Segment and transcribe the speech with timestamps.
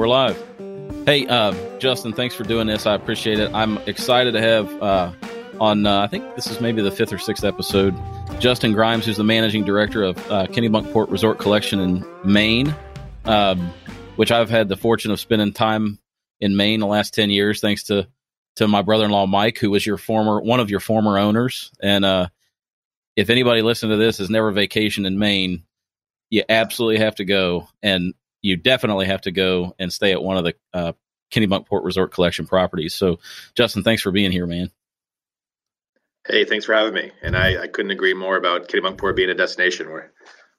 [0.00, 0.42] We're live.
[1.04, 2.86] Hey, uh, Justin, thanks for doing this.
[2.86, 3.52] I appreciate it.
[3.52, 5.12] I'm excited to have uh,
[5.60, 7.94] on, uh, I think this is maybe the fifth or sixth episode,
[8.38, 12.74] Justin Grimes, who's the managing director of uh, Kennebunkport Resort Collection in Maine,
[13.26, 13.70] um,
[14.16, 15.98] which I've had the fortune of spending time
[16.40, 18.08] in Maine the last 10 years, thanks to
[18.56, 21.72] to my brother-in-law Mike, who was your former one of your former owners.
[21.82, 22.28] And uh,
[23.16, 25.64] if anybody listening to this has never vacationed in Maine,
[26.30, 30.36] you absolutely have to go, and you definitely have to go and stay at one
[30.36, 30.92] of the uh,
[31.32, 32.94] Kennebunkport Resort Collection properties.
[32.94, 33.18] So,
[33.54, 34.70] Justin, thanks for being here, man.
[36.26, 37.12] Hey, thanks for having me.
[37.22, 39.88] And I, I couldn't agree more about Kenny Kennebunkport being a destination.
[39.90, 40.10] We're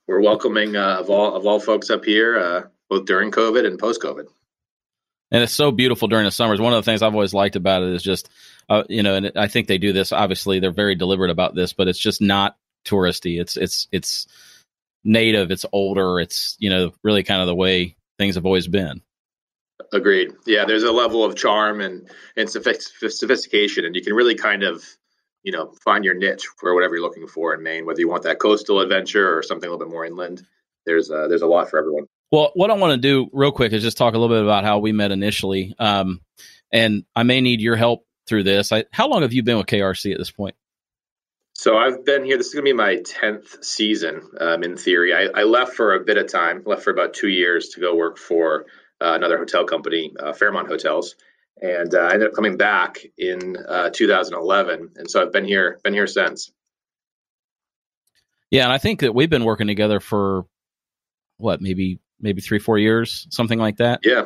[0.08, 3.78] we're welcoming uh, of all of all folks up here, uh, both during COVID and
[3.78, 4.26] post COVID
[5.32, 6.60] and it's so beautiful during the summers.
[6.60, 8.30] One of the things I've always liked about it is just,
[8.70, 10.12] uh, you know, and I think they do this.
[10.12, 13.40] Obviously, they're very deliberate about this, but it's just not touristy.
[13.40, 14.28] It's it's it's
[15.04, 15.52] native.
[15.52, 16.20] It's older.
[16.20, 19.02] It's you know really kind of the way things have always been.
[19.94, 20.32] Agreed.
[20.46, 24.84] Yeah, there's a level of charm and and sophistication, and you can really kind of
[25.44, 27.86] you know find your niche for whatever you're looking for in Maine.
[27.86, 30.46] Whether you want that coastal adventure or something a little bit more inland,
[30.86, 32.06] there's uh, there's a lot for everyone.
[32.32, 34.64] Well, what I want to do real quick is just talk a little bit about
[34.64, 35.76] how we met initially.
[35.78, 36.22] Um,
[36.72, 38.72] and I may need your help through this.
[38.72, 40.56] I, how long have you been with KRC at this point?
[41.62, 42.38] So I've been here.
[42.38, 44.28] This is going to be my tenth season.
[44.40, 46.64] Um, in theory, I, I, left for a bit of time.
[46.66, 48.66] Left for about two years to go work for
[49.00, 51.14] uh, another hotel company, uh, Fairmont Hotels,
[51.62, 54.94] and uh, I ended up coming back in uh, 2011.
[54.96, 55.80] And so I've been here.
[55.84, 56.52] Been here since.
[58.50, 60.48] Yeah, and I think that we've been working together for
[61.38, 64.00] what, maybe maybe three, four years, something like that.
[64.04, 64.24] Yeah.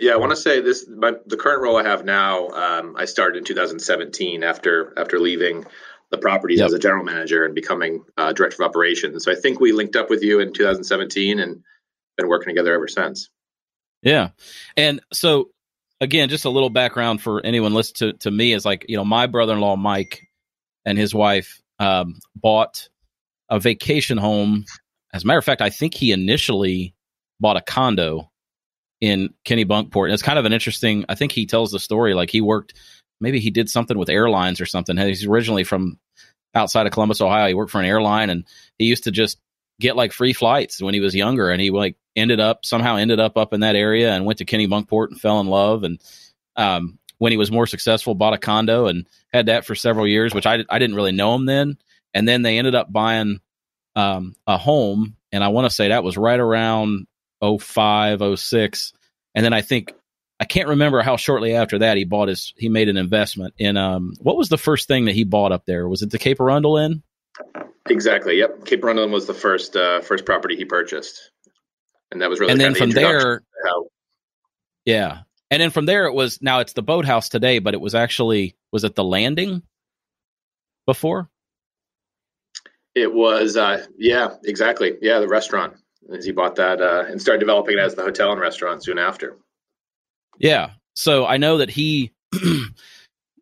[0.00, 0.88] Yeah, I want to say this.
[0.88, 5.66] My, the current role I have now, um, I started in 2017 after after leaving
[6.10, 6.66] the properties yep.
[6.66, 9.24] as a general manager and becoming uh, director of operations.
[9.24, 11.62] So I think we linked up with you in 2017 and
[12.16, 13.28] been working together ever since.
[14.02, 14.30] Yeah,
[14.76, 15.50] and so
[16.00, 19.04] again, just a little background for anyone listening to, to me is like you know
[19.04, 20.28] my brother-in-law Mike
[20.84, 22.88] and his wife um, bought
[23.50, 24.64] a vacation home.
[25.12, 26.94] As a matter of fact, I think he initially
[27.40, 28.30] bought a condo
[29.00, 30.04] in Kennebunkport.
[30.04, 31.04] And it's kind of an interesting.
[31.08, 32.74] I think he tells the story like he worked.
[33.20, 34.96] Maybe he did something with airlines or something.
[34.96, 35.98] He's originally from
[36.54, 37.48] outside of Columbus, Ohio.
[37.48, 38.44] He worked for an airline, and
[38.78, 39.38] he used to just
[39.80, 41.50] get like free flights when he was younger.
[41.50, 44.44] And he like ended up somehow ended up up in that area and went to
[44.44, 45.84] Kennebunkport and fell in love.
[45.84, 46.00] And
[46.56, 50.34] um, when he was more successful, bought a condo and had that for several years,
[50.34, 51.78] which I I didn't really know him then.
[52.14, 53.40] And then they ended up buying
[53.94, 57.06] um, a home, and I want to say that was right around
[57.42, 58.92] 05, 06.
[59.34, 59.92] And then I think
[60.40, 63.76] I can't remember how shortly after that he bought his he made an investment in
[63.76, 65.88] um what was the first thing that he bought up there?
[65.88, 67.02] Was it the Cape Arundel Inn?
[67.88, 68.38] Exactly.
[68.38, 68.64] Yep.
[68.64, 71.30] Cape Arundel was the first uh, first property he purchased.
[72.10, 73.86] And that was really And then from there how...
[74.84, 75.20] Yeah.
[75.50, 78.56] And then from there it was now it's the boathouse today, but it was actually
[78.70, 79.62] was it the landing
[80.86, 81.28] before?
[82.94, 84.96] It was uh yeah, exactly.
[85.00, 85.74] Yeah, the restaurant
[86.12, 88.98] as he bought that uh, and started developing it as the hotel and restaurant soon
[88.98, 89.36] after.
[90.38, 90.70] Yeah.
[90.94, 92.70] So I know that he, you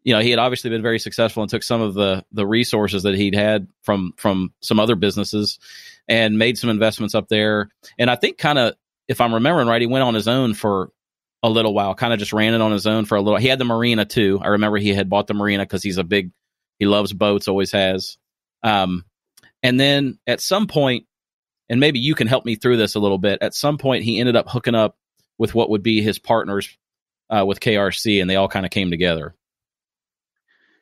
[0.06, 3.14] know, he had obviously been very successful and took some of the the resources that
[3.14, 5.58] he'd had from from some other businesses
[6.08, 7.70] and made some investments up there.
[7.98, 8.74] And I think kind of,
[9.08, 10.90] if I'm remembering right, he went on his own for
[11.42, 13.38] a little while, kind of just ran it on his own for a little.
[13.38, 14.40] He had the marina too.
[14.42, 16.30] I remember he had bought the marina because he's a big,
[16.78, 18.16] he loves boats, always has.
[18.62, 19.04] Um,
[19.62, 21.06] and then at some point,
[21.68, 23.38] and maybe you can help me through this a little bit.
[23.42, 24.96] At some point, he ended up hooking up
[25.38, 26.76] with what would be his partners
[27.30, 29.34] uh, with KRC, and they all kind of came together.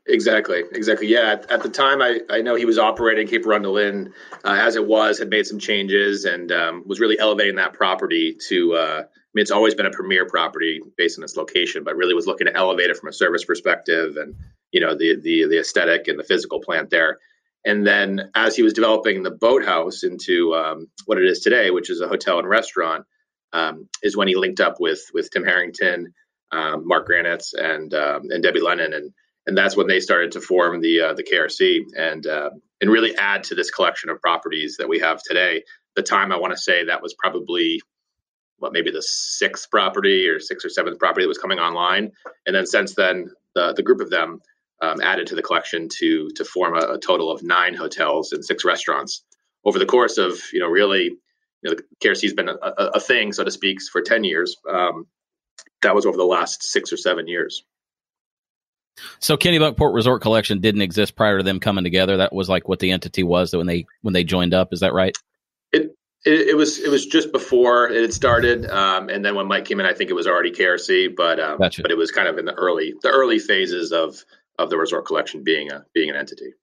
[0.07, 1.07] Exactly, exactly.
[1.07, 4.13] Yeah, at, at, the time, I, I know he was operating Cape Arundel Inn
[4.45, 8.37] uh, as it was, had made some changes, and um, was really elevating that property
[8.49, 8.75] to.
[8.75, 12.15] Uh, I mean, it's always been a premier property based on its location, but really
[12.15, 14.35] was looking to elevate it from a service perspective, and
[14.73, 17.19] you know the the the aesthetic and the physical plant there.
[17.65, 21.89] And then as he was developing the boathouse into um, what it is today, which
[21.89, 23.07] is a hotel and restaurant,
[23.55, 26.13] um, is when he linked up with with Tim Harrington,
[26.55, 29.13] um, Mark Granitz, and um, and Debbie Lennon, and
[29.47, 33.17] and that's when they started to form the uh, the KRC and uh, and really
[33.17, 35.63] add to this collection of properties that we have today.
[35.97, 37.81] The time I want to say that was probably
[38.59, 42.13] what maybe the sixth property or sixth or seventh property that was coming online,
[42.47, 44.41] and then since then the the group of them
[44.81, 48.45] um, added to the collection to to form a, a, total of nine hotels and
[48.45, 49.25] six restaurants
[49.65, 52.57] over the course of you know really you know the KRC has been a,
[52.95, 54.57] a, thing so to speak for ten years.
[54.69, 55.07] Um,
[55.85, 57.65] that was over the last six or seven years.
[59.19, 62.19] So Kennebunkport Resort Collection didn't exist prior to them coming together.
[62.19, 64.73] That was like what the entity was when they when they joined up.
[64.73, 65.17] Is that right?
[65.73, 69.65] It It, it, was it was just before it started, um, and then when Mike
[69.65, 71.83] came in, I think it was already KRC, but um, gotcha.
[71.83, 74.25] but it was kind of in the early the early phases of
[74.59, 76.55] of the resort collection being a being an entity.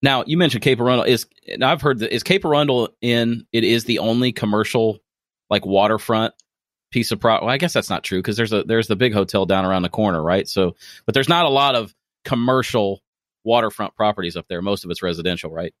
[0.00, 1.26] Now you mentioned Cape Arundel is
[1.60, 4.98] I've heard that is Cape Arundel Inn it is the only commercial
[5.50, 6.34] like waterfront
[6.92, 7.40] piece of pro.
[7.40, 9.82] Well, I guess that's not true because there's a there's the big hotel down around
[9.82, 10.48] the corner, right?
[10.48, 11.94] So, but there's not a lot of
[12.24, 13.02] commercial
[13.44, 14.62] waterfront properties up there.
[14.62, 15.74] Most of it's residential, right?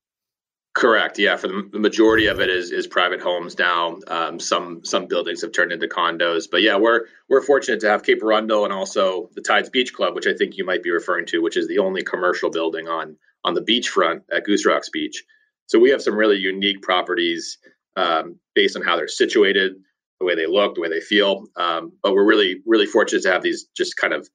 [0.74, 1.18] Correct.
[1.18, 3.98] Yeah, for the, the majority of it is is private homes now.
[4.08, 8.02] Um, some some buildings have turned into condos, but yeah, we're we're fortunate to have
[8.02, 11.26] Cape Arundel and also the Tides Beach Club, which I think you might be referring
[11.26, 15.24] to, which is the only commercial building on on the beachfront at Goose Rocks Beach.
[15.66, 17.58] So we have some really unique properties
[17.96, 19.76] um, based on how they're situated,
[20.22, 21.46] the way they look, the way they feel.
[21.56, 24.28] Um, but we're really really fortunate to have these just kind of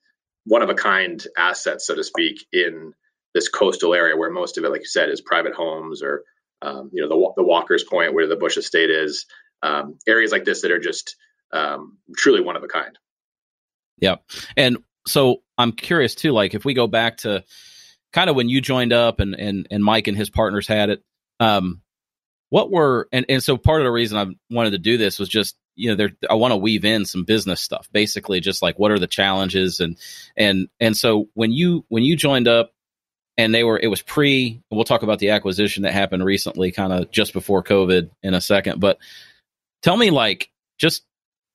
[0.46, 2.94] one of a kind assets, so to speak, in
[3.34, 6.24] this coastal area where most of it, like you said, is private homes or
[6.62, 9.26] um, you know the the Walker's Point where the Bush Estate is.
[9.64, 11.16] Um, areas like this that are just
[11.52, 12.98] um, truly one of a kind.
[14.00, 14.22] Yep,
[14.56, 16.32] and so I'm curious too.
[16.32, 17.44] Like if we go back to
[18.14, 21.04] kind of when you joined up and and and Mike and his partners had it.
[21.40, 21.82] Um,
[22.50, 25.30] what were and and so part of the reason I wanted to do this was
[25.30, 28.78] just you know there I want to weave in some business stuff basically just like
[28.78, 29.80] what are the challenges?
[29.80, 29.98] And
[30.36, 32.72] and and so when you when you joined up
[33.38, 36.92] and they were it was pre we'll talk about the acquisition that happened recently kind
[36.92, 38.98] of just before covid in a second but
[39.84, 41.04] tell me like just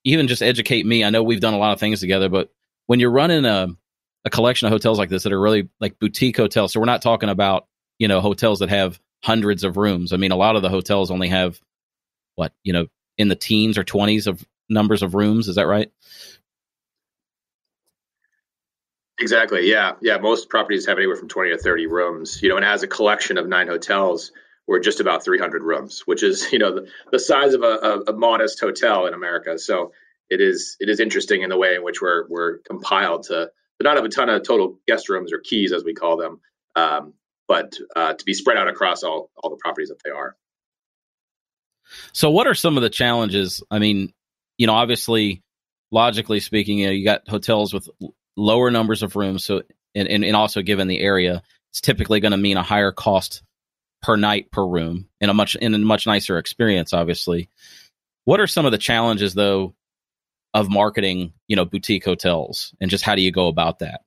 [0.05, 1.05] even just educate me.
[1.05, 2.51] I know we've done a lot of things together but
[2.87, 3.69] when you're running a,
[4.25, 7.03] a collection of hotels like this that are really like boutique hotels so we're not
[7.03, 7.67] talking about
[7.99, 10.13] you know hotels that have hundreds of rooms.
[10.13, 11.61] I mean a lot of the hotels only have
[12.37, 12.87] what you know
[13.19, 15.91] in the teens or 20s of numbers of rooms is that right
[19.23, 19.71] Exactly.
[19.71, 19.93] Yeah.
[20.03, 20.19] Yeah.
[20.19, 23.39] Most properties have anywhere from 20 to 30 rooms, you know, and as a collection
[23.39, 24.33] of nine hotels,
[24.67, 28.01] we're just about 300 rooms, which is, you know, the, the size of a, a,
[28.09, 29.59] a, modest hotel in America.
[29.59, 29.93] So
[30.29, 33.85] it is, it is interesting in the way in which we're, we're compiled to, to
[33.85, 36.41] not have a ton of total guest rooms or keys, as we call them,
[36.75, 37.15] um,
[37.47, 40.37] but uh, to be spread out across all, all the properties that they are.
[42.13, 43.63] So what are some of the challenges?
[43.71, 44.13] I mean,
[44.59, 45.43] you know, obviously,
[45.91, 47.89] logically speaking, you know, you got hotels with
[48.37, 49.45] lower numbers of rooms.
[49.45, 49.63] So,
[49.95, 53.43] and, and, and also given the area, it's typically going to mean a higher cost
[54.03, 56.93] per night per room in a much in a much nicer experience.
[56.93, 57.49] Obviously,
[58.25, 59.75] what are some of the challenges though
[60.53, 61.33] of marketing?
[61.49, 64.03] You know, boutique hotels, and just how do you go about that?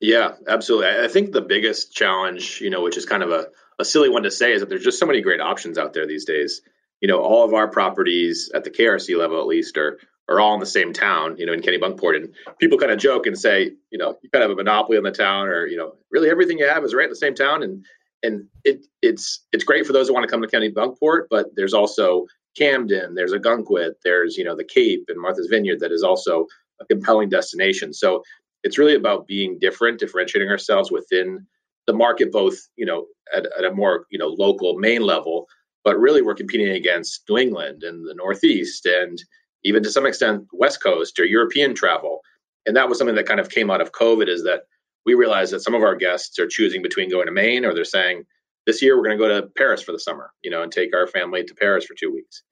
[0.00, 1.04] Yeah, absolutely.
[1.04, 3.48] I think the biggest challenge, you know, which is kind of a,
[3.78, 6.06] a silly one to say, is that there's just so many great options out there
[6.06, 6.62] these days.
[7.00, 9.98] You know, all of our properties at the KRC level, at least, are
[10.28, 12.14] are all in the same town, you know, in Kennebunkport.
[12.16, 14.96] And people kind of joke and say, you know, you kind of have a monopoly
[14.96, 17.34] on the town, or you know, really everything you have is right in the same
[17.34, 17.62] town.
[17.62, 17.84] And
[18.22, 21.74] and it it's it's great for those who want to come to Kennebunkport, but there's
[21.74, 22.26] also
[22.56, 26.46] Camden, there's Ogunquit, there's you know the Cape and Martha's Vineyard that is also
[26.80, 27.92] a compelling destination.
[27.92, 28.22] So
[28.62, 31.46] it's really about being different, differentiating ourselves within
[31.86, 35.46] the market, both you know at, at a more you know local Maine level,
[35.84, 39.22] but really we're competing against New England and the Northeast and
[39.64, 42.20] even to some extent West Coast or European travel.
[42.66, 44.62] And that was something that kind of came out of COVID is that
[45.06, 47.84] we realized that some of our guests are choosing between going to Maine or they're
[47.84, 48.24] saying,
[48.66, 50.94] this year we're going to go to Paris for the summer, you know, and take
[50.94, 52.42] our family to Paris for two weeks.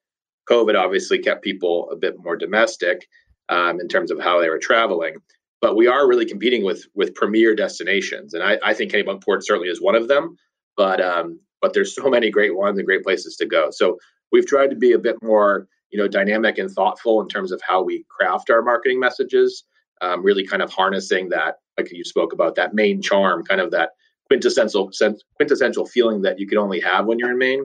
[0.50, 3.06] COVID obviously kept people a bit more domestic
[3.50, 5.16] um, in terms of how they were traveling,
[5.60, 9.68] but we are really competing with with premier destinations, and I, I think Kennebunkport certainly
[9.68, 10.36] is one of them.
[10.76, 13.70] But um, but there's so many great ones and great places to go.
[13.70, 13.98] So
[14.32, 17.60] we've tried to be a bit more you know dynamic and thoughtful in terms of
[17.66, 19.64] how we craft our marketing messages
[20.00, 23.70] um, really kind of harnessing that like you spoke about that Maine charm kind of
[23.70, 23.90] that
[24.26, 24.90] quintessential
[25.36, 27.64] quintessential feeling that you can only have when you're in Maine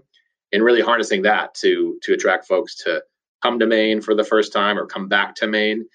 [0.52, 3.04] and really harnessing that to to attract folks to
[3.42, 5.86] come to Maine for the first time or come back to Maine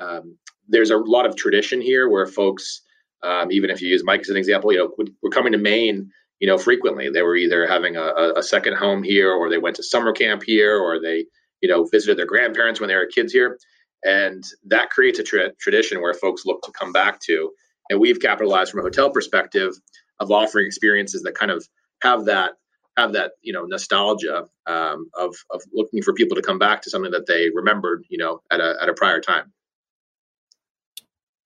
[0.00, 0.36] um,
[0.68, 2.82] there's a lot of tradition here where folks
[3.22, 6.10] um, even if you use Mike as an example you know we're coming to Maine
[6.40, 9.76] you know frequently they were either having a, a second home here or they went
[9.76, 11.24] to summer camp here or they
[11.64, 13.58] you know, visited their grandparents when they were kids here.
[14.04, 17.50] And that creates a tra- tradition where folks look to come back to.
[17.88, 19.72] And we've capitalized from a hotel perspective
[20.20, 21.66] of offering experiences that kind of
[22.02, 22.52] have that
[22.98, 26.90] have that you know nostalgia um, of of looking for people to come back to
[26.90, 29.50] something that they remembered you know at a at a prior time.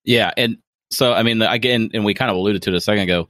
[0.08, 0.56] Yeah, and
[0.90, 3.28] so I mean again, and we kind of alluded to it a second ago.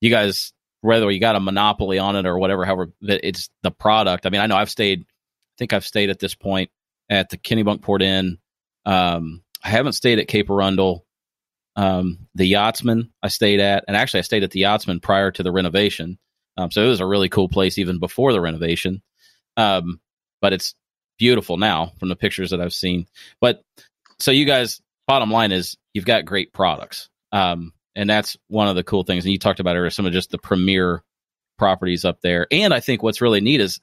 [0.00, 4.24] You guys, whether you got a monopoly on it or whatever, however, it's the product.
[4.24, 6.70] I mean, I know I've stayed I think I've stayed at this point
[7.10, 8.38] at the Kennebunkport Inn.
[8.86, 11.04] Um, I haven't stayed at Cape Arundel.
[11.76, 15.42] Um, the Yachtsman I stayed at, and actually I stayed at the Yachtsman prior to
[15.42, 16.18] the renovation.
[16.56, 19.02] Um, so it was a really cool place even before the renovation.
[19.58, 20.00] Um,
[20.40, 20.74] but it's
[21.18, 23.06] beautiful now from the pictures that I've seen.
[23.40, 23.62] But
[24.18, 27.08] so you guys, bottom line is you've got great products.
[27.32, 29.24] Um, and that's one of the cool things.
[29.24, 31.02] And you talked about it, some of just the premier
[31.58, 32.46] properties up there.
[32.50, 33.80] And I think what's really neat is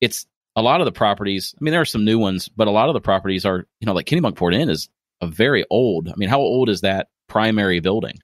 [0.00, 1.54] it's a lot of the properties.
[1.60, 3.86] I mean, there are some new ones, but a lot of the properties are, you
[3.86, 4.88] know, like Kennebunkport Inn is
[5.20, 6.08] a very old.
[6.08, 8.18] I mean, how old is that primary building?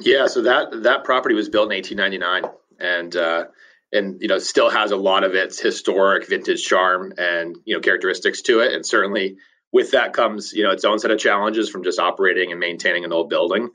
[0.00, 2.50] Yeah, so that that property was built in 1899,
[2.80, 3.44] and uh,
[3.92, 7.80] and you know still has a lot of its historic vintage charm and you know
[7.80, 9.36] characteristics to it, and certainly
[9.74, 13.04] with that comes you know its own set of challenges from just operating and maintaining
[13.04, 13.68] an old building.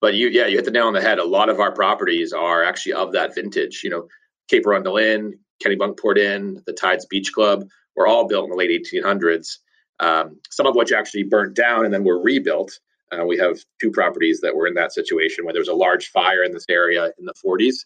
[0.00, 1.18] But you, yeah, you hit the nail on the head.
[1.18, 3.82] A lot of our properties are actually of that vintage.
[3.84, 4.08] You know,
[4.48, 8.70] Cape Arundel Inn, Kennebunkport Inn, the Tides Beach Club were all built in the late
[8.70, 9.58] 1800s.
[10.00, 12.78] Um, some of which actually burnt down and then were rebuilt.
[13.12, 16.08] Uh, we have two properties that were in that situation where there was a large
[16.08, 17.84] fire in this area in the 40s,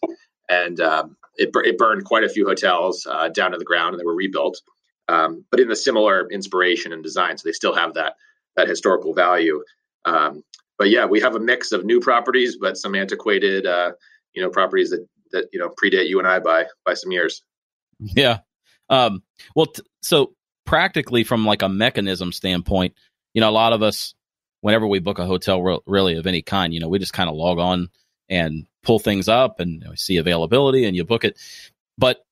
[0.49, 3.99] and um, it, it burned quite a few hotels uh, down to the ground, and
[3.99, 4.61] they were rebuilt.
[5.09, 8.15] Um, but in the similar inspiration and design, so they still have that
[8.55, 9.63] that historical value.
[10.05, 10.43] Um,
[10.77, 13.91] but yeah, we have a mix of new properties, but some antiquated, uh,
[14.33, 17.43] you know, properties that that you know predate you and I by by some years.
[17.99, 18.39] Yeah.
[18.89, 19.23] Um,
[19.55, 20.33] well, t- so
[20.65, 22.93] practically from like a mechanism standpoint,
[23.33, 24.13] you know, a lot of us,
[24.61, 27.29] whenever we book a hotel, re- really of any kind, you know, we just kind
[27.29, 27.89] of log on
[28.29, 31.37] and pull things up and you know, see availability and you book it.
[31.97, 32.23] But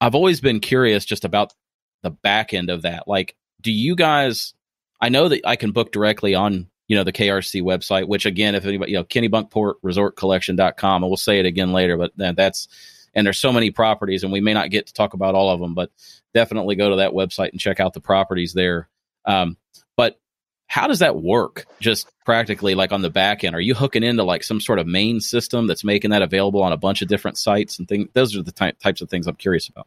[0.00, 1.54] I've always been curious just about
[2.02, 3.06] the back end of that.
[3.06, 4.54] Like, do you guys?
[5.00, 8.54] I know that I can book directly on you know the KRC website, which again,
[8.54, 12.68] if anybody you know Kennebunkport Resort Collection.com, and we'll say it again later, but that's
[13.14, 15.60] and there's so many properties, and we may not get to talk about all of
[15.60, 15.90] them, but
[16.34, 18.88] definitely go to that website and check out the properties there.
[19.24, 19.56] Um,
[19.96, 20.18] but
[20.66, 24.24] how does that work just practically like on the back end are you hooking into
[24.24, 27.36] like some sort of main system that's making that available on a bunch of different
[27.36, 29.86] sites and things those are the ty- types of things i'm curious about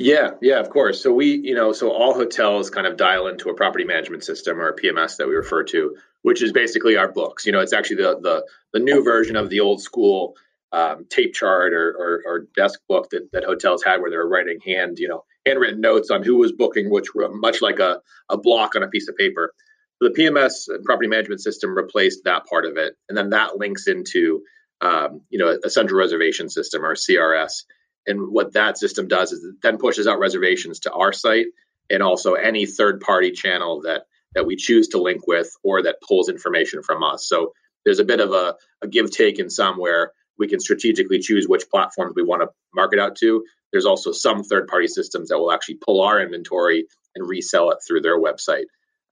[0.00, 1.02] yeah, yeah, of course.
[1.02, 4.58] So we, you know, so all hotels kind of dial into a property management system
[4.58, 7.44] or a PMS that we refer to, which is basically our books.
[7.44, 10.36] You know, it's actually the the, the new version of the old school
[10.72, 14.28] um, tape chart or, or, or, desk book that, that hotels had where they were
[14.28, 18.00] writing hand, you know, handwritten notes on who was booking which room, much like a,
[18.28, 19.52] a block on a piece of paper.
[20.00, 24.44] The PMS property management system replaced that part of it, and then that links into
[24.80, 27.64] um, you know a central reservation system or CRS
[28.06, 31.46] and what that system does is it then pushes out reservations to our site
[31.88, 34.02] and also any third party channel that
[34.34, 37.28] that we choose to link with or that pulls information from us.
[37.28, 37.52] So
[37.84, 41.48] there's a bit of a, a give take in some where we can strategically choose
[41.48, 43.44] which platforms we want to market out to.
[43.72, 47.78] There's also some third party systems that will actually pull our inventory and resell it
[47.86, 48.66] through their website.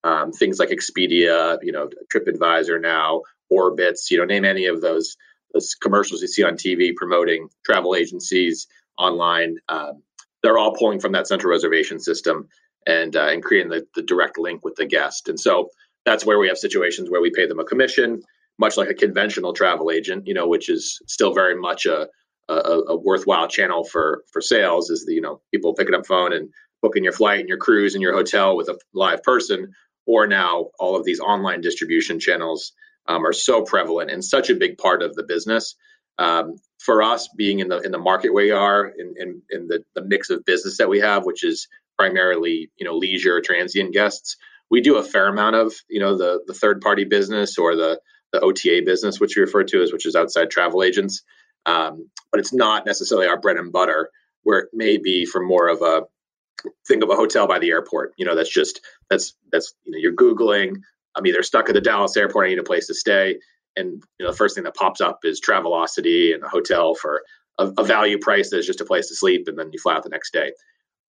[0.04, 4.88] Um, things like Expedia, you know, TripAdvisor now, Orbitz, you know, name any of those
[4.88, 5.16] those
[5.80, 8.66] commercials you see on TV promoting travel agencies
[8.98, 9.56] online.
[9.68, 10.02] Um,
[10.42, 12.48] they're all pulling from that central reservation system
[12.86, 15.28] and uh, and creating the, the direct link with the guest.
[15.28, 15.68] And so
[16.04, 18.22] that's where we have situations where we pay them a commission,
[18.58, 22.08] much like a conventional travel agent, you know, which is still very much a
[22.48, 24.90] a, a worthwhile channel for for sales.
[24.90, 26.50] Is the you know people picking up phone and
[26.80, 29.72] booking your flight and your cruise and your hotel with a live person,
[30.06, 32.72] or now all of these online distribution channels
[33.08, 35.74] um, are so prevalent and such a big part of the business
[36.18, 39.68] um, for us, being in the in the market where we are, in, in, in
[39.68, 43.92] the, the mix of business that we have, which is primarily you know leisure transient
[43.92, 44.36] guests,
[44.70, 48.00] we do a fair amount of you know the the third party business or the
[48.32, 51.22] the OTA business, which we refer to as which is outside travel agents.
[51.66, 54.10] Um, but it's not necessarily our bread and butter,
[54.42, 56.02] where it may be for more of a
[56.86, 58.12] think of a hotel by the airport.
[58.16, 60.82] You know, that's just that's that's you know you're googling.
[61.14, 62.46] I'm either stuck at the Dallas airport.
[62.46, 63.38] I need a place to stay
[63.78, 67.22] and you know the first thing that pops up is Travelocity and a hotel for
[67.58, 70.02] a, a value price that's just a place to sleep, and then you fly out
[70.02, 70.52] the next day.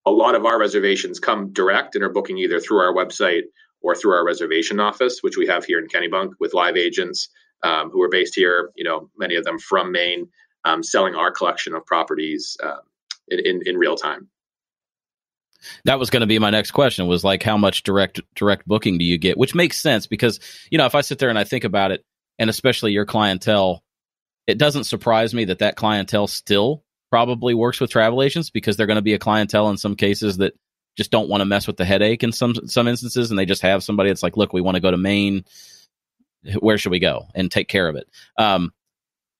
[0.06, 3.42] A lot of our reservations come direct and are booking either through our website
[3.82, 7.28] or through our reservation office, which we have here in Kennebunk with live agents
[7.62, 8.70] um, who are based here.
[8.76, 10.28] You know, many of them from Maine,
[10.64, 12.78] um, selling our collection of properties uh,
[13.28, 14.28] in, in, in real time.
[15.84, 17.06] That was going to be my next question.
[17.06, 19.38] Was like, how much direct direct booking do you get?
[19.38, 20.40] Which makes sense because
[20.70, 22.04] you know, if I sit there and I think about it,
[22.38, 23.82] and especially your clientele,
[24.46, 28.86] it doesn't surprise me that that clientele still probably works with travel agents because they're
[28.86, 30.54] going to be a clientele in some cases that
[30.96, 33.62] just don't want to mess with the headache in some some instances and they just
[33.62, 35.44] have somebody that's like look we want to go to maine
[36.60, 38.72] where should we go and take care of it um,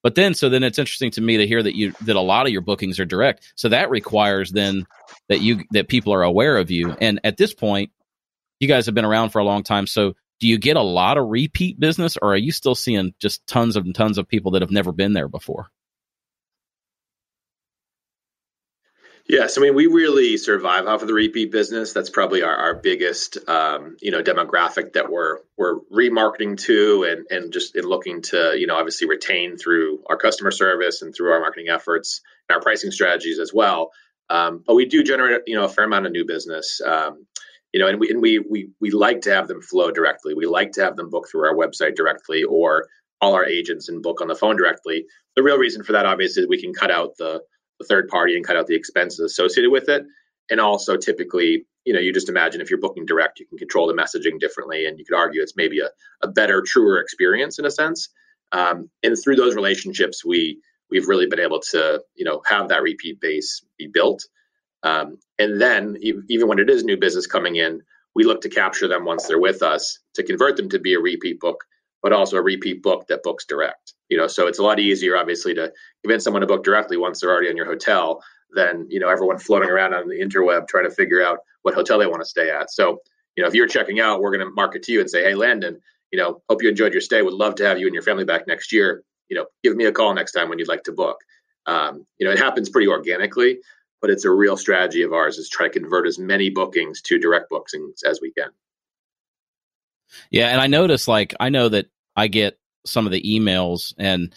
[0.02, 2.46] but then so then it's interesting to me to hear that you that a lot
[2.46, 3.52] of your bookings are direct.
[3.56, 4.86] So that requires then
[5.28, 6.96] that you that people are aware of you.
[7.00, 7.90] And at this point
[8.58, 9.86] you guys have been around for a long time.
[9.86, 13.46] So do you get a lot of repeat business or are you still seeing just
[13.46, 15.70] tons and tons of people that have never been there before
[19.30, 21.92] Yes, I mean we really survive off of the repeat business.
[21.92, 27.26] That's probably our, our biggest, um, you know, demographic that we're we're remarketing to, and
[27.30, 31.30] and just in looking to, you know, obviously retain through our customer service and through
[31.30, 33.92] our marketing efforts and our pricing strategies as well.
[34.30, 36.80] Um, but we do generate, you know, a fair amount of new business.
[36.84, 37.24] Um,
[37.72, 40.34] you know, and we and we we we like to have them flow directly.
[40.34, 42.88] We like to have them book through our website directly, or
[43.20, 45.06] all our agents and book on the phone directly.
[45.36, 47.42] The real reason for that, obviously, is we can cut out the
[47.80, 50.04] the third party and cut out the expenses associated with it.
[50.50, 53.86] And also, typically, you know, you just imagine if you're booking direct, you can control
[53.88, 55.88] the messaging differently, and you could argue it's maybe a,
[56.22, 58.10] a better, truer experience in a sense.
[58.52, 60.60] Um, and through those relationships, we
[60.90, 64.26] we've really been able to, you know, have that repeat base be built.
[64.82, 67.82] Um, and then, even when it is new business coming in,
[68.14, 71.00] we look to capture them once they're with us to convert them to be a
[71.00, 71.64] repeat book,
[72.02, 74.26] but also a repeat book that books direct you know?
[74.26, 77.48] So it's a lot easier obviously to convince someone to book directly once they're already
[77.48, 81.24] in your hotel than you know everyone floating around on the interweb trying to figure
[81.24, 82.70] out what hotel they want to stay at.
[82.70, 82.98] So
[83.36, 85.34] you know if you're checking out we're going to market to you and say hey
[85.34, 85.80] landon
[86.10, 87.22] you know hope you enjoyed your stay.
[87.22, 89.04] Would love to have you and your family back next year.
[89.28, 91.18] You know give me a call next time when you'd like to book.
[91.66, 93.60] Um, you know it happens pretty organically
[94.00, 97.18] but it's a real strategy of ours is try to convert as many bookings to
[97.18, 98.48] direct bookings as we can
[100.30, 101.86] yeah and i notice like i know that
[102.16, 104.34] i get some of the emails and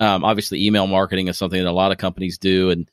[0.00, 2.90] um, obviously email marketing is something that a lot of companies do and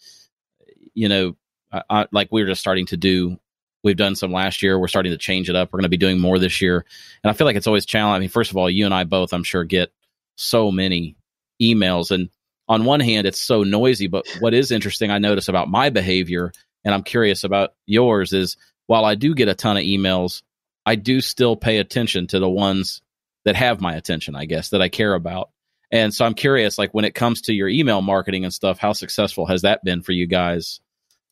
[0.93, 1.35] you know
[1.71, 3.37] I, I, like we are just starting to do
[3.83, 5.97] we've done some last year we're starting to change it up we're going to be
[5.97, 6.85] doing more this year
[7.23, 9.03] and i feel like it's always challenging i mean first of all you and i
[9.03, 9.91] both i'm sure get
[10.35, 11.15] so many
[11.61, 12.29] emails and
[12.67, 16.51] on one hand it's so noisy but what is interesting i notice about my behavior
[16.83, 18.57] and i'm curious about yours is
[18.87, 20.43] while i do get a ton of emails
[20.85, 23.01] i do still pay attention to the ones
[23.45, 25.49] that have my attention, I guess, that I care about.
[25.91, 28.93] And so I'm curious, like when it comes to your email marketing and stuff, how
[28.93, 30.79] successful has that been for you guys?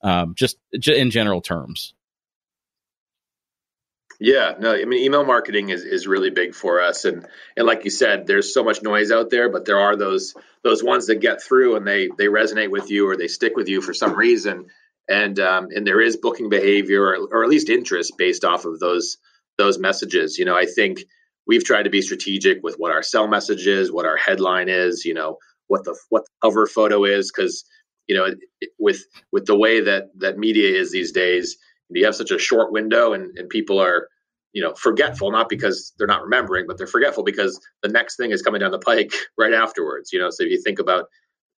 [0.03, 1.93] Um, just, in general terms.
[4.21, 7.85] Yeah, no, I mean, email marketing is, is really big for us, and and like
[7.85, 11.21] you said, there's so much noise out there, but there are those those ones that
[11.21, 14.13] get through and they they resonate with you or they stick with you for some
[14.13, 14.65] reason,
[15.07, 18.77] and um, and there is booking behavior or, or at least interest based off of
[18.81, 19.19] those
[19.59, 20.39] those messages.
[20.39, 21.03] You know, I think
[21.45, 25.05] we've tried to be strategic with what our sell message is, what our headline is,
[25.05, 27.63] you know, what the what the cover photo is, because
[28.07, 28.25] you know,
[28.61, 31.57] it, with with the way that that media is these days,
[31.91, 34.07] you have such a short window, and and people are
[34.53, 38.31] you know forgetful not because they're not remembering but they're forgetful because the next thing
[38.31, 41.05] is coming down the pike right afterwards you know so if you think about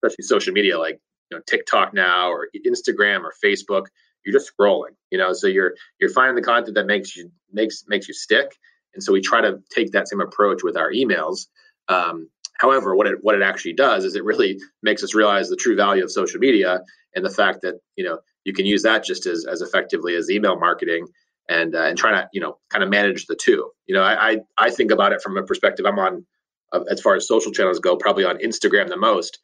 [0.02, 0.98] especially social media like
[1.30, 3.86] you know tiktok now or instagram or facebook
[4.24, 7.84] you're just scrolling you know so you're you're finding the content that makes you makes
[7.88, 8.56] makes you stick
[8.94, 11.46] and so we try to take that same approach with our emails.
[11.88, 12.28] Um,
[12.58, 15.76] however, what it what it actually does is it really makes us realize the true
[15.76, 16.80] value of social media
[17.14, 20.30] and the fact that you know you can use that just as as effectively as
[20.30, 21.06] email marketing
[21.48, 23.70] and uh, and try to you know kind of manage the two.
[23.86, 25.86] You know, I I, I think about it from a perspective.
[25.86, 26.26] I'm on
[26.72, 29.38] uh, as far as social channels go, probably on Instagram the most.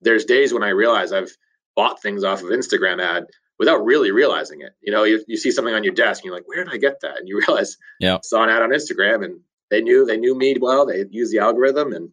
[0.00, 1.34] There's days when I realize I've
[1.76, 3.24] bought things off of Instagram ad
[3.58, 4.72] without really realizing it.
[4.82, 6.78] You know, you, you see something on your desk and you're like, where did I
[6.78, 7.18] get that?
[7.18, 9.40] And you realize, yeah, saw an ad on Instagram and
[9.70, 10.86] they knew, they knew me well.
[10.86, 12.10] They used the algorithm and,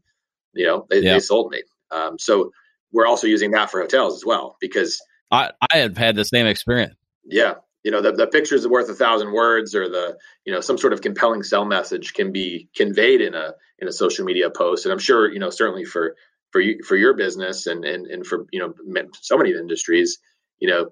[0.54, 1.64] you know, they, they sold me.
[1.92, 2.52] Um, so
[2.92, 5.02] we're also using that for hotels as well, because
[5.32, 6.96] I, I have had the same experience.
[7.26, 7.56] Yeah.
[7.84, 10.78] You know, the, the picture is worth a thousand words or the, you know, some
[10.78, 14.86] sort of compelling sell message can be conveyed in a, in a social media post.
[14.86, 16.16] And I'm sure, you know, certainly for,
[16.52, 18.74] for you, for your business and, and, and for, you know,
[19.22, 20.20] so many industries,
[20.60, 20.90] you know,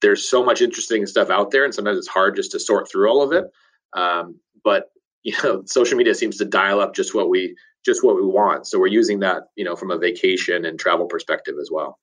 [0.00, 3.08] there's so much interesting stuff out there, and sometimes it's hard just to sort through
[3.10, 3.44] all of it.
[3.92, 4.90] Um, but
[5.24, 8.66] you know, social media seems to dial up just what we just what we want.
[8.66, 11.98] So we're using that, you know, from a vacation and travel perspective as well.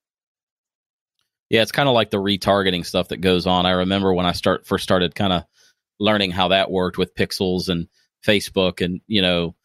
[1.49, 3.65] Yeah, it's kind of like the retargeting stuff that goes on.
[3.65, 5.43] I remember when I start first started kind of
[5.99, 7.87] learning how that worked with pixels and
[8.25, 9.55] Facebook and you know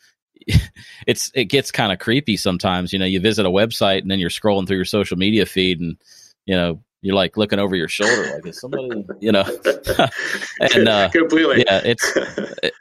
[1.06, 2.92] it's it gets kind of creepy sometimes.
[2.92, 5.80] You know, you visit a website and then you're scrolling through your social media feed
[5.80, 5.96] and
[6.46, 9.44] you know you're like looking over your shoulder, like is somebody, you know?
[10.60, 12.12] and uh, completely, yeah, it's
[12.62, 12.74] it,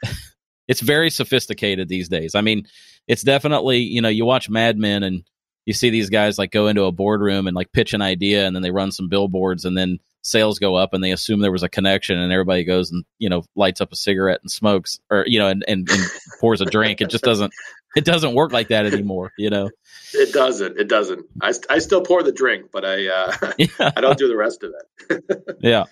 [0.68, 2.34] it's very sophisticated these days.
[2.34, 2.66] I mean,
[3.06, 5.24] it's definitely you know you watch Mad Men and
[5.66, 8.54] you see these guys like go into a boardroom and like pitch an idea and
[8.54, 11.62] then they run some billboards and then sales go up and they assume there was
[11.62, 15.24] a connection and everybody goes and you know lights up a cigarette and smokes or
[15.26, 16.02] you know and, and, and
[16.40, 17.52] pours a drink it just doesn't
[17.96, 19.70] it doesn't work like that anymore you know
[20.12, 23.66] it doesn't it doesn't i, I still pour the drink but i uh yeah.
[23.96, 24.72] i don't do the rest of
[25.10, 25.84] it yeah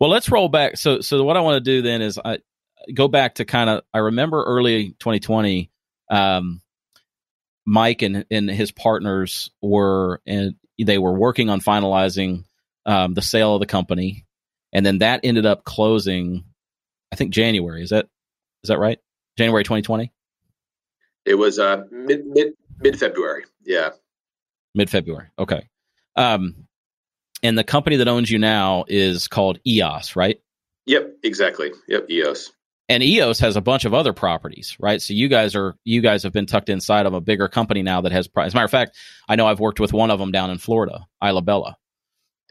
[0.00, 2.38] well let's roll back so so what i want to do then is i
[2.92, 5.70] go back to kind of i remember early 2020
[6.10, 6.60] um
[7.64, 12.44] mike and and his partners were and they were working on finalizing
[12.86, 14.26] um, the sale of the company,
[14.72, 16.44] and then that ended up closing.
[17.12, 18.06] I think January is that
[18.64, 18.98] is that right?
[19.36, 20.12] January 2020.
[21.24, 23.44] It was uh, mid mid mid February.
[23.64, 23.90] Yeah,
[24.74, 25.28] mid February.
[25.38, 25.68] Okay.
[26.16, 26.66] Um,
[27.42, 30.40] and the company that owns you now is called EOS, right?
[30.86, 31.72] Yep, exactly.
[31.88, 32.52] Yep, EOS.
[32.88, 35.00] And EOS has a bunch of other properties, right?
[35.00, 38.00] So you guys are you guys have been tucked inside of a bigger company now
[38.02, 38.28] that has.
[38.36, 38.96] As a matter of fact,
[39.28, 41.76] I know I've worked with one of them down in Florida, Isla Bella.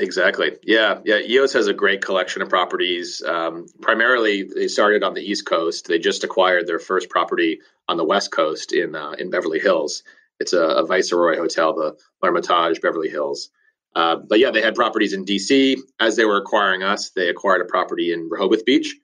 [0.01, 0.57] Exactly.
[0.63, 0.99] Yeah.
[1.05, 1.19] Yeah.
[1.19, 3.21] EOS has a great collection of properties.
[3.21, 5.87] Um, primarily, they started on the East Coast.
[5.87, 10.01] They just acquired their first property on the West Coast in uh, in Beverly Hills.
[10.39, 13.51] It's a, a Viceroy hotel, the L'Ermitage Beverly Hills.
[13.95, 15.77] Uh, but yeah, they had properties in DC.
[15.99, 18.95] As they were acquiring us, they acquired a property in Rehoboth Beach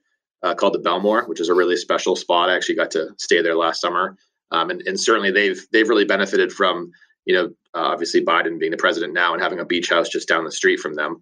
[0.42, 2.48] uh, called the Bellmoor, which is a really special spot.
[2.48, 4.16] I actually got to stay there last summer,
[4.50, 6.90] um, and, and, certainly they've they've really benefited from
[7.28, 10.26] you know uh, obviously Biden being the president now and having a beach house just
[10.26, 11.20] down the street from them.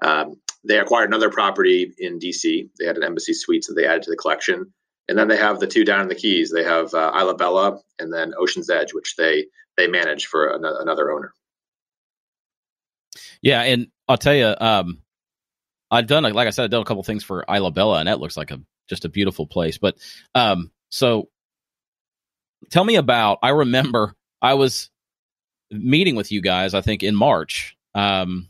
[0.00, 2.70] Um, they acquired another property in DC.
[2.78, 4.72] They had an Embassy Suites that they added to the collection,
[5.08, 6.52] and then they have the two down in the Keys.
[6.52, 10.64] They have uh, Isla Bella and then Ocean's Edge, which they they manage for an-
[10.64, 11.34] another owner.
[13.42, 15.02] Yeah, and I'll tell you, um,
[15.90, 18.20] I've done like I said, I've done a couple things for Isla Bella, and that
[18.20, 19.76] looks like a just a beautiful place.
[19.78, 19.96] But
[20.36, 21.28] um, so
[22.70, 23.40] tell me about.
[23.42, 24.90] I remember I was
[25.70, 26.74] meeting with you guys.
[26.74, 28.48] I think in March um,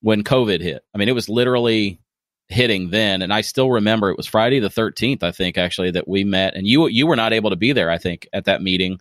[0.00, 0.84] when COVID hit.
[0.94, 2.00] I mean, it was literally
[2.48, 5.22] hitting then, and I still remember it was Friday the thirteenth.
[5.22, 7.90] I think actually that we met, and you you were not able to be there.
[7.90, 9.00] I think at that meeting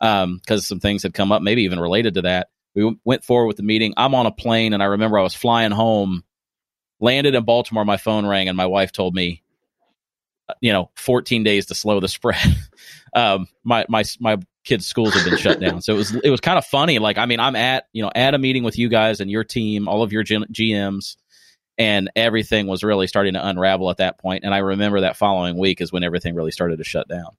[0.00, 3.46] because um, some things had come up, maybe even related to that we went forward
[3.46, 3.94] with the meeting.
[3.96, 6.24] I'm on a plane, and I remember I was flying home,
[7.00, 7.84] landed in Baltimore.
[7.84, 9.42] My phone rang, and my wife told me,
[10.48, 12.56] uh, you know, 14 days to slow the spread.
[13.14, 16.40] um, my my my kids' schools have been shut down, so it was it was
[16.40, 16.98] kind of funny.
[16.98, 19.44] Like, I mean, I'm at you know at a meeting with you guys and your
[19.44, 21.16] team, all of your GMs,
[21.78, 24.44] and everything was really starting to unravel at that point.
[24.44, 27.30] And I remember that following week is when everything really started to shut down.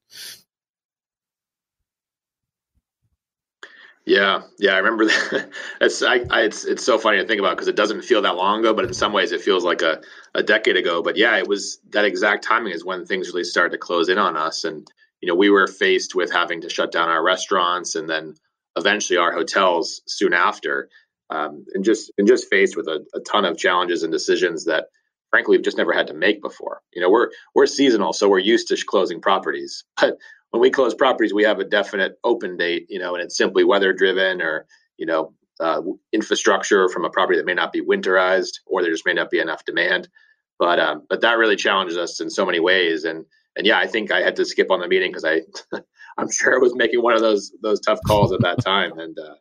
[4.06, 5.50] Yeah, yeah, I remember that.
[5.80, 8.36] it's I, I, it's it's so funny to think about because it doesn't feel that
[8.36, 10.00] long ago, but in some ways it feels like a,
[10.34, 11.02] a decade ago.
[11.02, 14.16] But yeah, it was that exact timing is when things really started to close in
[14.16, 14.88] on us, and
[15.26, 18.34] you know we were faced with having to shut down our restaurants and then
[18.76, 20.88] eventually our hotels soon after,
[21.30, 24.86] um, and just and just faced with a, a ton of challenges and decisions that
[25.30, 26.80] frankly we've just never had to make before.
[26.92, 30.16] You know, we're we're seasonal, so we're used to closing properties, but
[30.50, 33.64] when we close properties, we have a definite open date, you know, and it's simply
[33.64, 38.60] weather driven or, you know, uh, infrastructure from a property that may not be winterized
[38.64, 40.08] or there just may not be enough demand.
[40.56, 43.04] But um, but that really challenges us in so many ways.
[43.04, 45.42] And and yeah, I think I had to skip on the meeting because I
[46.18, 48.92] I'm sure I was making one of those those tough calls at that time.
[48.98, 49.34] And uh,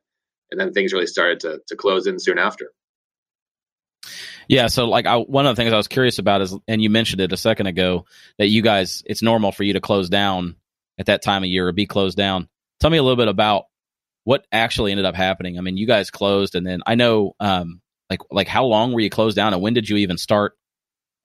[0.52, 2.72] and then things really started to to close in soon after.
[4.48, 6.90] Yeah, so like I, one of the things I was curious about is, and you
[6.90, 8.06] mentioned it a second ago,
[8.38, 10.56] that you guys, it's normal for you to close down
[11.00, 12.48] at that time of year or be closed down.
[12.80, 13.66] Tell me a little bit about
[14.24, 15.58] what actually ended up happening.
[15.58, 19.00] I mean, you guys closed, and then I know, um, like, like how long were
[19.00, 20.54] you closed down, and when did you even start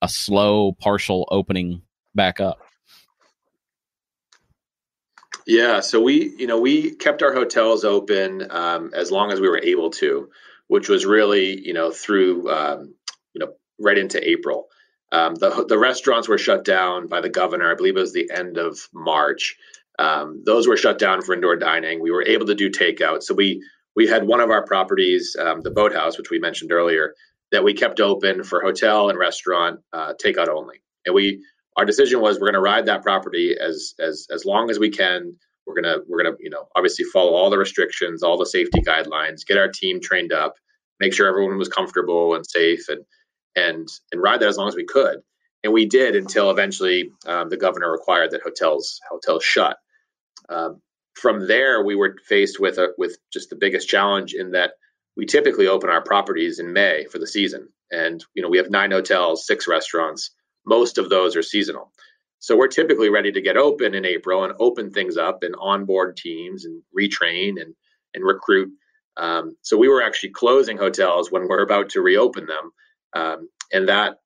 [0.00, 1.82] a slow partial opening
[2.14, 2.58] back up?
[5.46, 9.48] Yeah, so we, you know, we kept our hotels open um, as long as we
[9.48, 10.30] were able to,
[10.68, 12.94] which was really, you know, through, um,
[13.34, 14.68] you know, right into April.
[15.12, 17.70] Um, the the restaurants were shut down by the governor.
[17.70, 19.56] I believe it was the end of March.
[19.98, 22.00] Um, those were shut down for indoor dining.
[22.00, 23.22] We were able to do takeout.
[23.22, 23.62] So we
[23.96, 27.14] we had one of our properties, um, the Boathouse, which we mentioned earlier,
[27.52, 30.82] that we kept open for hotel and restaurant uh, takeout only.
[31.04, 31.44] And we
[31.76, 34.90] our decision was we're going to ride that property as as as long as we
[34.90, 35.36] can.
[35.66, 39.46] We're gonna we're gonna you know obviously follow all the restrictions, all the safety guidelines,
[39.46, 40.54] get our team trained up,
[40.98, 43.04] make sure everyone was comfortable and safe, and
[43.56, 45.18] and and ride that as long as we could.
[45.62, 49.76] And we did until eventually um, the governor required that hotels hotels shut.
[50.48, 50.80] Um,
[51.14, 54.72] from there, we were faced with a, with just the biggest challenge in that
[55.16, 58.70] we typically open our properties in May for the season, and you know we have
[58.70, 60.30] nine hotels, six restaurants.
[60.64, 61.92] Most of those are seasonal,
[62.38, 66.16] so we're typically ready to get open in April and open things up and onboard
[66.16, 67.74] teams and retrain and
[68.14, 68.70] and recruit.
[69.16, 72.72] Um, so we were actually closing hotels when we're about to reopen them
[73.14, 74.16] um, and that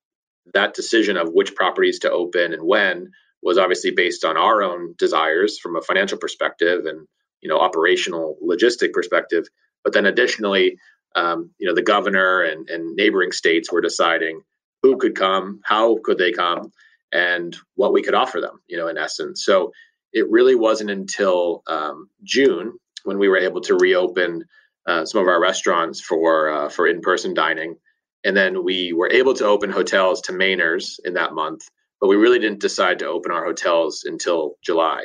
[0.52, 3.10] that decision of which properties to open and when
[3.42, 7.06] was obviously based on our own desires from a financial perspective and
[7.40, 9.46] you know operational logistic perspective.
[9.82, 10.78] But then additionally,
[11.16, 14.42] um, you know the governor and, and neighboring states were deciding
[14.84, 16.72] who could come, how could they come,
[17.12, 18.60] and what we could offer them.
[18.68, 19.72] You know, in essence, so
[20.12, 24.44] it really wasn't until um, June when we were able to reopen
[24.88, 27.76] uh, some of our restaurants for uh, for in person dining
[28.24, 31.68] and then we were able to open hotels to Mainers in that month,
[32.00, 35.04] but we really didn't decide to open our hotels until July.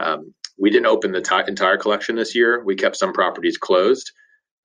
[0.00, 2.64] Um, we didn't open the t- entire collection this year.
[2.64, 4.12] We kept some properties closed.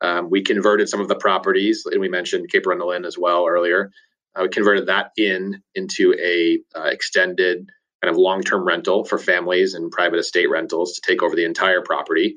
[0.02, 3.48] Um, we converted some of the properties, and we mentioned Cape Arundel Inn as well
[3.48, 3.92] earlier.
[4.36, 7.70] Uh, we converted that in into a uh, extended
[8.02, 11.82] kind of long-term rental for families and private estate rentals to take over the entire
[11.82, 12.36] property.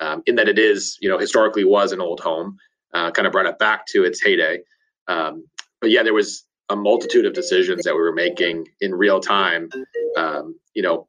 [0.00, 2.58] Um, in that it is, you know, historically was an old home,
[2.92, 4.60] uh, kind of brought it back to its heyday.
[5.06, 5.46] Um,
[5.80, 9.70] but yeah, there was a multitude of decisions that we were making in real time,
[10.16, 11.06] um, you know,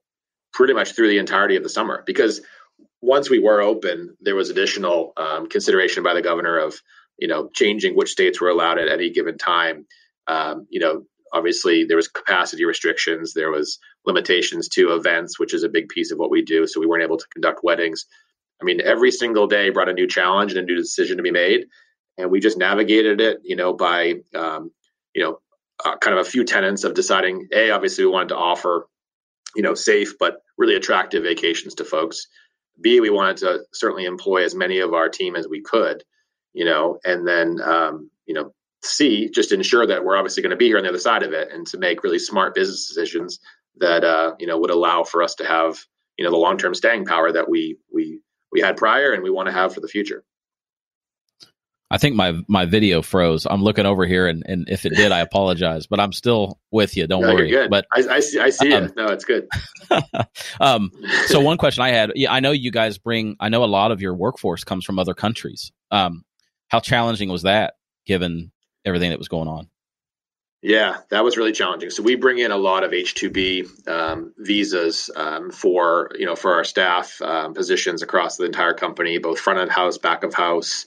[0.54, 2.42] pretty much through the entirety of the summer because
[3.02, 6.82] once we were open, there was additional um, consideration by the governor of,
[7.18, 9.86] you know, changing which states were allowed at any given time.
[10.28, 15.64] Um, you know, obviously there was capacity restrictions, there was limitations to events, which is
[15.64, 16.68] a big piece of what we do.
[16.68, 18.06] So we weren't able to conduct weddings.
[18.62, 21.32] I mean, every single day brought a new challenge and a new decision to be
[21.32, 21.66] made,
[22.18, 23.40] and we just navigated it.
[23.44, 24.72] You know, by um,
[25.14, 25.40] you know,
[25.84, 27.50] uh, kind of a few tenets of deciding.
[27.52, 28.88] A, obviously, we wanted to offer,
[29.56, 32.28] you know, safe but really attractive vacations to folks.
[32.80, 36.04] B, we wanted to certainly employ as many of our team as we could,
[36.54, 38.54] you know, and then, um, you know,
[38.86, 41.34] C, just ensure that we're obviously going to be here on the other side of
[41.34, 43.40] it and to make really smart business decisions
[43.78, 45.80] that, uh, you know, would allow for us to have,
[46.18, 48.20] you know, the long-term staying power that we, we,
[48.52, 50.24] we had prior and we want to have for the future.
[51.92, 53.46] I think my my video froze.
[53.46, 55.86] I'm looking over here, and, and if it did, I apologize.
[55.86, 57.06] But I'm still with you.
[57.06, 57.68] Don't no, worry.
[57.70, 58.40] But I, I see.
[58.40, 58.96] I see um, it.
[58.96, 59.48] No, it's good.
[60.60, 60.92] um,
[61.28, 62.12] so one question I had.
[62.16, 63.38] Yeah, I know you guys bring.
[63.40, 65.72] I know a lot of your workforce comes from other countries.
[65.92, 66.26] Um,
[66.70, 67.76] how challenging was that,
[68.08, 68.52] given
[68.86, 69.68] everything that was going on?
[70.62, 71.92] Yeah, that was really challenging.
[71.92, 76.26] So we bring in a lot of H two B um, visas um, for you
[76.26, 80.24] know for our staff um, positions across the entire company, both front of house, back
[80.24, 80.86] of house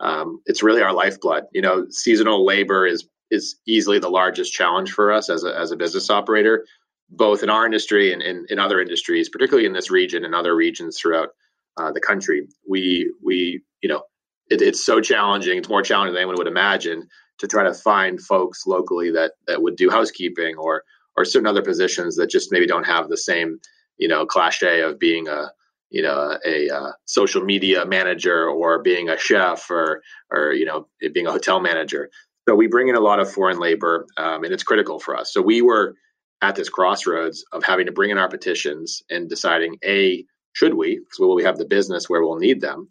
[0.00, 1.44] um, it's really our lifeblood.
[1.52, 5.70] You know, seasonal labor is is easily the largest challenge for us as a, as
[5.70, 6.66] a business operator,
[7.08, 10.56] both in our industry and in, in other industries, particularly in this region and other
[10.56, 11.28] regions throughout
[11.76, 12.48] uh, the country.
[12.68, 14.02] We we you know
[14.50, 15.58] it, it's so challenging.
[15.58, 17.08] It's more challenging than anyone would imagine
[17.40, 20.84] to try to find folks locally that that would do housekeeping or
[21.16, 23.58] or certain other positions that just maybe don't have the same
[23.96, 25.50] you know cliche of being a
[25.90, 30.86] you know a, a social media manager or being a chef or or you know
[31.12, 32.10] being a hotel manager.
[32.48, 35.32] So we bring in a lot of foreign labor um, and it's critical for us.
[35.32, 35.94] So we were
[36.42, 40.98] at this crossroads of having to bring in our petitions and deciding a should we
[40.98, 42.88] because will we have the business where we'll need them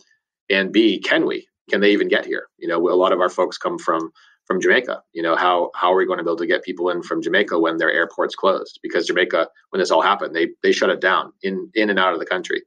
[0.49, 3.29] and b can we can they even get here you know a lot of our
[3.29, 4.12] folks come from
[4.49, 5.03] from Jamaica.
[5.13, 7.21] You know, how how are we going to be able to get people in from
[7.21, 8.79] Jamaica when their airport's closed?
[8.82, 12.13] Because Jamaica, when this all happened, they they shut it down in in and out
[12.13, 12.63] of the country.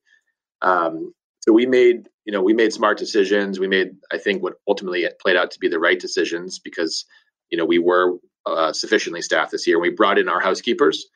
[0.62, 3.59] Um, so we made, you know, we made smart decisions.
[3.59, 7.05] We made, I think, what ultimately played out to be the right decisions because,
[7.51, 9.81] you know, we were uh, sufficiently staffed this year.
[9.81, 11.09] We brought in our housekeepers,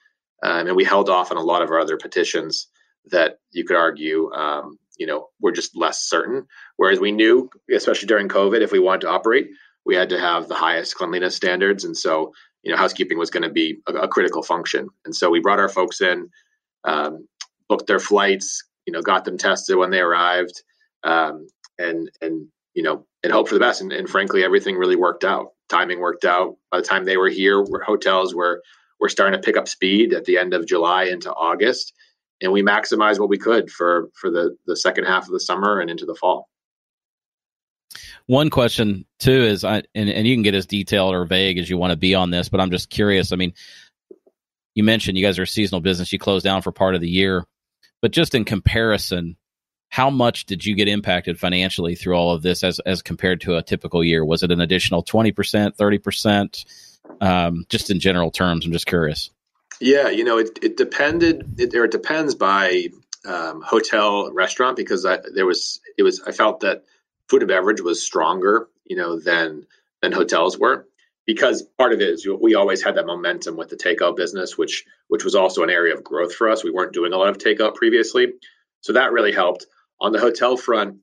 [0.43, 2.67] um, and we held off on a lot of our other petitions
[3.13, 6.47] that you could argue, um, you know, were just less certain.
[6.77, 9.49] Whereas we knew, especially during COVID, if we wanted to operate,
[9.85, 12.33] we had to have the highest cleanliness standards, and so
[12.67, 14.89] you know, housekeeping was going to be a, a, critical function.
[15.05, 16.29] And so we brought our folks in,
[16.83, 17.29] um,
[17.69, 20.63] booked their flights, you know, got them tested when they arrived,
[21.05, 21.47] um,
[21.79, 23.81] and and you know, and hope for the best.
[23.81, 25.53] And, and, frankly, everything really worked out.
[25.69, 26.57] Timing worked out.
[26.73, 28.63] By the time they were here, hotels were
[28.99, 31.93] were starting to pick up speed at the end of July into August,
[32.41, 35.81] and we maximized what we could for for the the second half of the summer
[35.81, 36.49] and into the fall.
[38.27, 41.71] One question too is, I and, and you can get as detailed or vague as
[41.71, 43.33] you want to be on this, but I'm just curious.
[43.33, 43.55] I mean,
[44.75, 46.13] you mentioned you guys are a seasonal business.
[46.13, 47.45] You close down for part of the year.
[48.03, 49.37] But just in comparison,
[49.89, 53.57] how much did you get impacted financially through all of this as as compared to
[53.57, 54.25] a typical year?
[54.25, 56.65] Was it an additional twenty percent, thirty percent?
[57.21, 59.31] Um, just in general terms, I'm just curious.
[59.81, 62.89] Yeah, you know, it, it depended, it, or it depends by
[63.27, 66.85] um, hotel restaurant because I, there was, it was, I felt that
[67.29, 69.67] food and beverage was stronger, you know, than
[70.03, 70.87] than hotels were
[71.27, 74.85] because part of it is we always had that momentum with the takeout business, which
[75.09, 76.63] which was also an area of growth for us.
[76.65, 78.35] We weren't doing a lot of takeout previously,
[78.81, 79.67] so that really helped.
[80.01, 80.99] On the hotel front,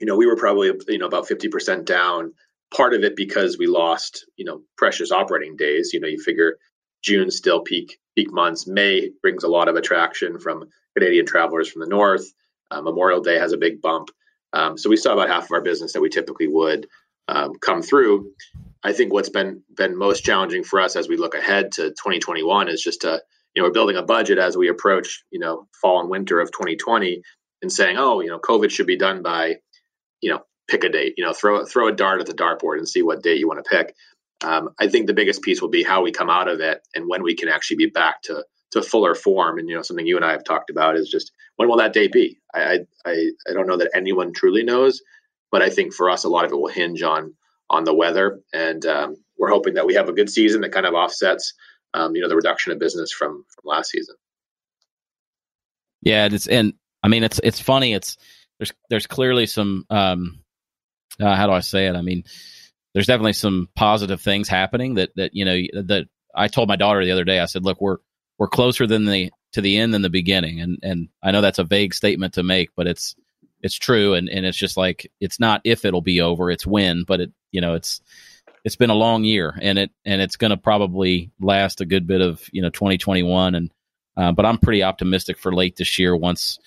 [0.00, 2.34] you know, we were probably you know about fifty percent down.
[2.74, 5.90] Part of it because we lost you know precious operating days.
[5.92, 6.58] You know, you figure
[7.06, 8.66] June still peak peak months.
[8.66, 12.26] May brings a lot of attraction from Canadian travelers from the north.
[12.70, 14.10] Uh, Memorial Day has a big bump.
[14.52, 16.88] Um, so we saw about half of our business that we typically would
[17.28, 18.32] um, come through.
[18.82, 22.68] I think what's been been most challenging for us as we look ahead to 2021
[22.68, 23.22] is just to
[23.54, 26.50] you know we're building a budget as we approach you know fall and winter of
[26.50, 27.22] 2020
[27.62, 29.56] and saying oh you know COVID should be done by
[30.20, 32.88] you know pick a date you know throw throw a dart at the dartboard and
[32.88, 33.94] see what date you want to pick.
[34.44, 37.08] Um, I think the biggest piece will be how we come out of it and
[37.08, 39.58] when we can actually be back to to fuller form.
[39.58, 41.92] And you know, something you and I have talked about is just when will that
[41.92, 42.38] day be?
[42.54, 45.02] I I I don't know that anyone truly knows,
[45.50, 47.34] but I think for us, a lot of it will hinge on
[47.70, 50.86] on the weather, and um, we're hoping that we have a good season that kind
[50.86, 51.54] of offsets,
[51.94, 54.14] um, you know, the reduction of business from from last season.
[56.02, 57.94] Yeah, it's and I mean it's it's funny.
[57.94, 58.16] It's
[58.58, 60.40] there's there's clearly some um,
[61.20, 61.96] uh, how do I say it?
[61.96, 62.24] I mean,
[62.96, 67.04] there's definitely some positive things happening that that you know that I told my daughter
[67.04, 67.38] the other day.
[67.38, 67.98] I said, look, we're
[68.38, 71.58] we're closer than the to the end than the beginning, and and I know that's
[71.58, 73.14] a vague statement to make, but it's
[73.60, 77.04] it's true, and and it's just like it's not if it'll be over, it's when,
[77.04, 78.00] but it you know it's
[78.64, 82.06] it's been a long year, and it and it's going to probably last a good
[82.06, 83.70] bit of you know 2021, and
[84.16, 86.58] uh, but I'm pretty optimistic for late this year once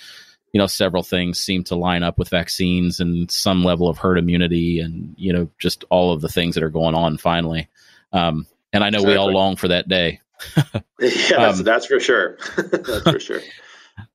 [0.54, 4.18] you know several things seem to line up with vaccines and some level of herd
[4.18, 7.68] immunity and you know just all of the things that are going on finally.
[8.12, 9.14] Um, and i know exactly.
[9.14, 10.22] we all long for that day.
[11.00, 12.38] Yeah um, that's for sure.
[12.58, 13.42] That's for sure.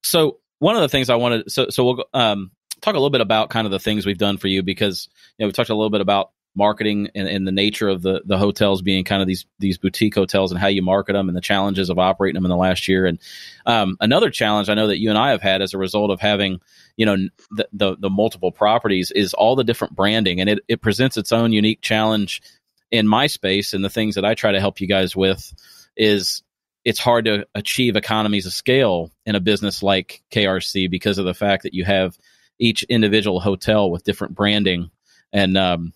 [0.03, 3.21] So one of the things i wanted so so we'll um, talk a little bit
[3.21, 5.75] about kind of the things we've done for you because you know we talked a
[5.75, 9.29] little bit about marketing and, and, the nature of the the hotels being kind of
[9.29, 12.45] these these boutique hotels and how you market them and the challenges of operating them
[12.45, 13.07] in the last year.
[13.07, 13.19] And
[13.67, 16.21] um, another challenge I know that you and I have had as a result of
[16.21, 16.61] having
[16.97, 17.17] you know
[17.51, 20.41] the, the, the multiple properties is all the different branding.
[20.41, 22.43] And it, it presents its own unique challenge
[22.91, 23.73] in my space.
[23.73, 25.53] And the things that I try to help you guys with
[25.97, 26.43] is
[26.85, 31.35] it's hard to achieve economies of scale in a business like KRC because of the
[31.35, 32.17] fact that you have
[32.59, 34.91] each individual hotel with different branding.
[35.33, 35.93] And um,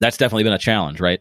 [0.00, 1.20] that's definitely been a challenge, right?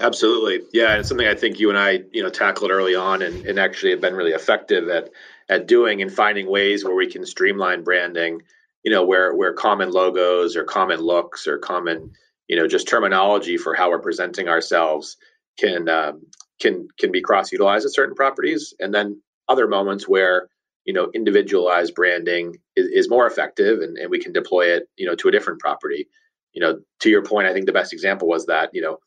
[0.00, 0.96] Absolutely, yeah.
[0.96, 3.90] It's something I think you and I, you know, tackled early on, and, and actually
[3.92, 5.10] have been really effective at
[5.48, 8.42] at doing and finding ways where we can streamline branding.
[8.84, 12.12] You know, where where common logos or common looks or common,
[12.48, 15.16] you know, just terminology for how we're presenting ourselves
[15.58, 16.26] can um,
[16.60, 20.48] can can be cross utilized at certain properties, and then other moments where
[20.84, 25.06] you know individualized branding is, is more effective, and, and we can deploy it, you
[25.06, 26.08] know, to a different property
[26.52, 28.98] you know, to your point, I think the best example was that, you know,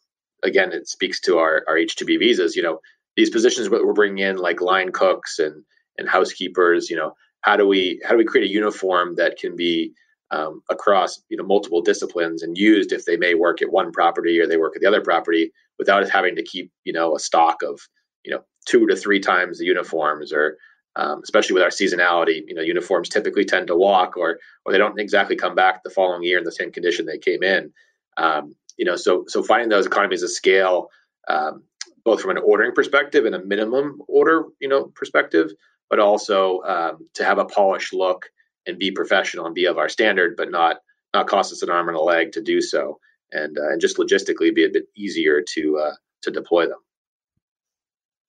[0.43, 2.79] again, it speaks to our, our H2B visas, you know,
[3.15, 5.63] these positions that we're bringing in like line cooks and,
[5.97, 9.55] and housekeepers, you know, how do we, how do we create a uniform that can
[9.55, 9.93] be
[10.31, 14.39] um, across, you know, multiple disciplines and used if they may work at one property
[14.39, 17.61] or they work at the other property without having to keep, you know, a stock
[17.63, 17.79] of,
[18.23, 20.57] you know, two to three times the uniforms or,
[20.95, 22.41] um, especially with our seasonality.
[22.47, 25.89] You know, uniforms typically tend to walk, or or they don't exactly come back the
[25.89, 27.71] following year in the same condition they came in.
[28.17, 30.89] Um, you know, so so finding those economies of scale,
[31.27, 31.63] um,
[32.03, 35.51] both from an ordering perspective and a minimum order, you know, perspective,
[35.89, 38.29] but also um, to have a polished look
[38.65, 40.77] and be professional and be of our standard, but not
[41.13, 42.99] not cost us an arm and a leg to do so,
[43.31, 46.79] and uh, and just logistically be a bit easier to uh, to deploy them.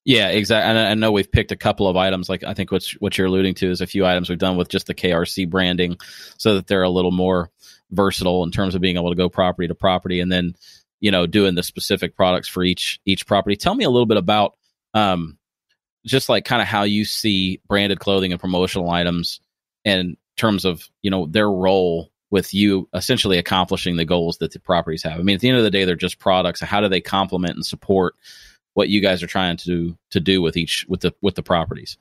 [0.05, 0.69] Yeah, exactly.
[0.69, 2.29] And I know we've picked a couple of items.
[2.29, 4.69] Like I think what's what you're alluding to is a few items we've done with
[4.69, 5.97] just the KRC branding,
[6.38, 7.51] so that they're a little more
[7.93, 10.55] versatile in terms of being able to go property to property, and then
[11.01, 13.55] you know doing the specific products for each each property.
[13.55, 14.55] Tell me a little bit about
[14.93, 15.38] um,
[16.05, 19.41] just like kind of how you see branded clothing and promotional items
[19.85, 24.59] in terms of you know their role with you essentially accomplishing the goals that the
[24.59, 25.21] properties have.
[25.21, 26.61] I mean, at the end of the day, they're just products.
[26.61, 28.15] How do they complement and support
[28.75, 31.99] what you guys are trying to to do with each with the with the properties.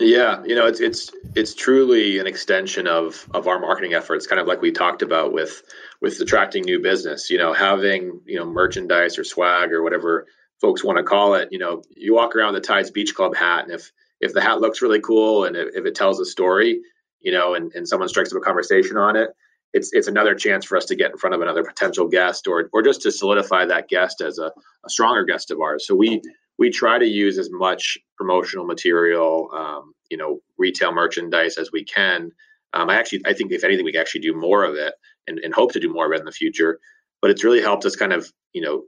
[0.00, 4.40] Yeah, you know, it's it's it's truly an extension of of our marketing efforts, kind
[4.40, 5.62] of like we talked about with
[6.00, 7.30] with attracting new business.
[7.30, 10.26] You know, having you know merchandise or swag or whatever
[10.60, 11.48] folks want to call it.
[11.50, 14.60] You know, you walk around the Tides Beach Club hat, and if if the hat
[14.60, 16.80] looks really cool and if, if it tells a story,
[17.20, 19.30] you know, and, and someone strikes up a conversation on it,
[19.72, 22.68] it's it's another chance for us to get in front of another potential guest or
[22.72, 24.52] or just to solidify that guest as a,
[24.84, 25.86] a stronger guest of ours.
[25.86, 26.22] So we
[26.58, 31.84] we try to use as much promotional material, um, you know, retail merchandise as we
[31.84, 32.30] can.
[32.72, 34.94] Um, I actually I think if anything we can actually do more of it
[35.26, 36.78] and, and hope to do more of it in the future.
[37.20, 38.84] But it's really helped us kind of you know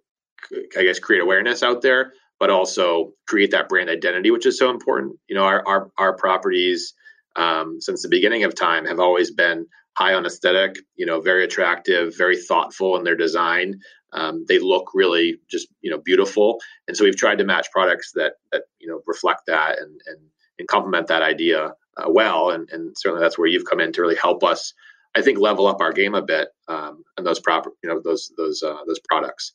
[0.76, 4.70] I guess create awareness out there, but also create that brand identity, which is so
[4.70, 5.18] important.
[5.28, 6.94] You know, our our, our properties
[7.36, 9.66] um, since the beginning of time have always been
[10.00, 13.78] high on aesthetic, you know, very attractive, very thoughtful in their design.
[14.12, 18.12] Um, they look really just you know beautiful, and so we've tried to match products
[18.14, 20.18] that that you know reflect that and and,
[20.58, 22.50] and complement that idea uh, well.
[22.50, 24.72] And, and certainly that's where you've come in to really help us.
[25.14, 28.32] I think level up our game a bit um, and those proper you know those
[28.36, 29.52] those uh, those products.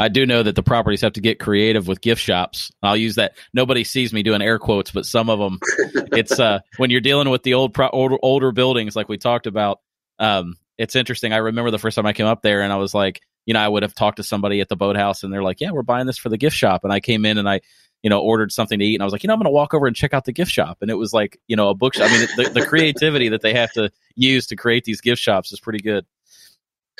[0.00, 2.72] I do know that the properties have to get creative with gift shops.
[2.82, 3.36] I'll use that.
[3.52, 5.58] Nobody sees me doing air quotes, but some of them,
[6.12, 9.46] it's uh, when you're dealing with the old, pro- older, older buildings, like we talked
[9.46, 9.80] about.
[10.18, 11.32] Um, it's interesting.
[11.32, 13.60] I remember the first time I came up there, and I was like, you know,
[13.60, 16.06] I would have talked to somebody at the boathouse and they're like, yeah, we're buying
[16.06, 16.84] this for the gift shop.
[16.84, 17.60] And I came in and I,
[18.02, 19.50] you know, ordered something to eat and I was like, you know, I'm going to
[19.50, 20.78] walk over and check out the gift shop.
[20.80, 22.10] And it was like, you know, a bookshop.
[22.10, 25.52] I mean, the, the creativity that they have to use to create these gift shops
[25.52, 26.06] is pretty good.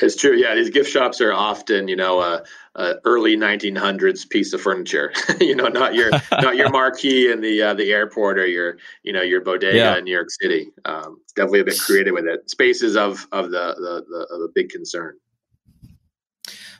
[0.02, 0.36] It's true.
[0.36, 2.42] Yeah, these gift shops are often, you know, a,
[2.74, 5.12] a early 1900s piece of furniture.
[5.40, 9.12] you know, not your not your marquee in the uh, the airport or your you
[9.12, 9.98] know your bodega yeah.
[9.98, 10.70] in New York City.
[10.84, 12.48] Um, definitely a bit creative with it.
[12.48, 15.16] Spaces of of the the, the of a big concern.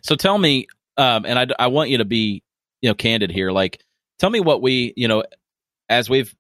[0.03, 0.66] So tell me,
[0.97, 2.43] um, and I I want you to be
[2.81, 3.51] you know candid here.
[3.51, 3.83] Like,
[4.18, 5.25] tell me what we you know
[5.89, 6.35] as we've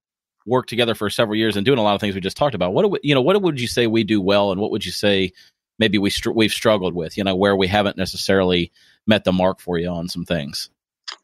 [0.46, 2.72] worked together for several years and doing a lot of things we just talked about.
[2.72, 3.20] What do we, you know?
[3.20, 5.32] What would you say we do well, and what would you say
[5.80, 8.70] maybe we str- we've struggled with, you know, where we haven't necessarily
[9.06, 10.70] met the mark for you on some things.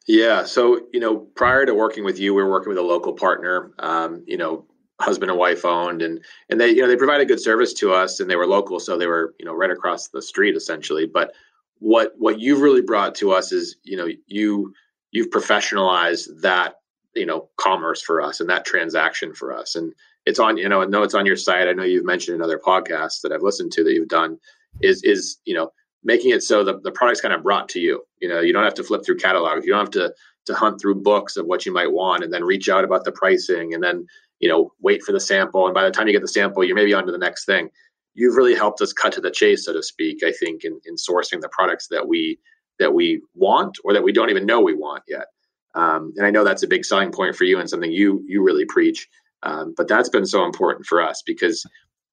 [0.08, 0.44] Yeah.
[0.44, 3.70] So, you know, prior to working with you, we were working with a local partner,
[3.78, 4.66] um, you know,
[4.98, 8.18] husband and wife owned and, and they, you know, they provided good service to us
[8.18, 8.80] and they were local.
[8.80, 11.06] So they were, you know, right across the street essentially.
[11.06, 11.32] But
[11.78, 14.72] what, what you've really brought to us is, you know, you,
[15.10, 16.76] you've professionalized that,
[17.14, 19.76] you know, commerce for us and that transaction for us.
[19.76, 19.92] And,
[20.26, 21.68] it's on you know I know it's on your site.
[21.68, 24.38] I know you've mentioned in other podcasts that I've listened to that you've done
[24.82, 25.70] is is you know
[26.04, 28.02] making it so the, the product's kind of brought to you.
[28.20, 29.64] You know, you don't have to flip through catalogs.
[29.64, 30.14] You don't have to
[30.46, 33.12] to hunt through books of what you might want and then reach out about the
[33.12, 34.06] pricing and then
[34.40, 36.76] you know wait for the sample and by the time you get the sample you're
[36.76, 37.68] maybe on to the next thing
[38.14, 40.94] you've really helped us cut to the chase so to speak i think in, in
[40.94, 42.38] sourcing the products that we
[42.78, 45.26] that we want or that we don't even know we want yet
[45.74, 48.42] um, and i know that's a big selling point for you and something you you
[48.42, 49.08] really preach
[49.46, 51.64] um, but that's been so important for us because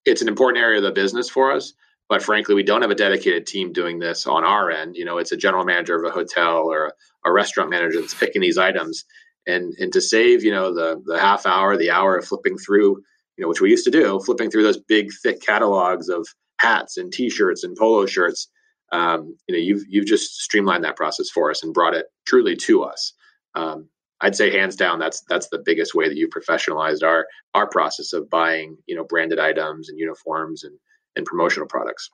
[0.05, 1.73] it's an important area of the business for us.
[2.07, 4.95] But frankly, we don't have a dedicated team doing this on our end.
[4.95, 6.91] You know, it's a general manager of a hotel or a,
[7.25, 9.03] a restaurant manager that's picking these items.
[9.47, 13.01] And and to save, you know, the the half hour, the hour of flipping through,
[13.36, 16.27] you know, which we used to do, flipping through those big thick catalogs of
[16.59, 18.47] hats and T-shirts and polo shirts.
[18.91, 22.55] Um, you know, you've you've just streamlined that process for us and brought it truly
[22.57, 23.13] to us.
[23.55, 23.89] Um,
[24.24, 28.13] I'd say hands down that's that's the biggest way that you professionalized our our process
[28.13, 30.80] of buying you know branded items and uniforms and
[31.15, 32.09] and promotional products.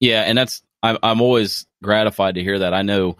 [0.00, 2.74] Yeah, and that's I'm I'm always gratified to hear that.
[2.74, 3.16] I know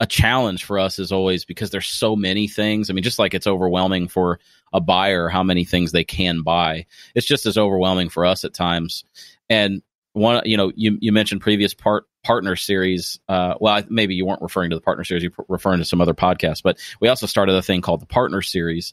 [0.00, 2.90] a challenge for us is always because there's so many things.
[2.90, 4.38] I mean, just like it's overwhelming for
[4.72, 6.86] a buyer how many things they can buy.
[7.14, 9.04] It's just as overwhelming for us at times.
[9.48, 9.82] And
[10.12, 13.18] one, you know, you you mentioned previous part partner series.
[13.28, 16.14] Uh, well, maybe you weren't referring to the partner series, you're referring to some other
[16.14, 18.92] podcast, but we also started a thing called the partner series.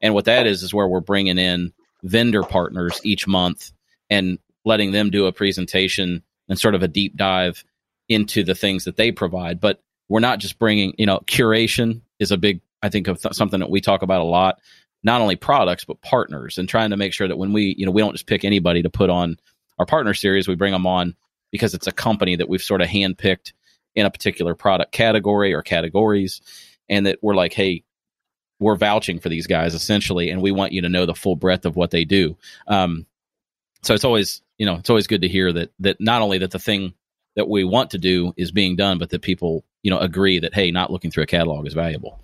[0.00, 1.72] And what that is, is where we're bringing in
[2.02, 3.72] vendor partners each month
[4.08, 7.64] and letting them do a presentation and sort of a deep dive
[8.08, 9.60] into the things that they provide.
[9.60, 13.34] But we're not just bringing, you know, curation is a big, I think, of th-
[13.34, 14.58] something that we talk about a lot.
[15.02, 17.92] Not only products, but partners, and trying to make sure that when we, you know,
[17.92, 19.38] we don't just pick anybody to put on
[19.78, 21.14] our partner series, we bring them on
[21.50, 23.52] because it's a company that we've sort of handpicked
[23.94, 26.40] in a particular product category or categories,
[26.88, 27.84] and that we're like, hey,
[28.58, 31.64] we're vouching for these guys essentially, and we want you to know the full breadth
[31.64, 32.36] of what they do.
[32.68, 33.06] Um,
[33.82, 36.50] so it's always, you know, it's always good to hear that that not only that
[36.50, 36.94] the thing
[37.36, 40.54] that we want to do is being done, but that people, you know, agree that
[40.54, 42.22] hey, not looking through a catalog is valuable.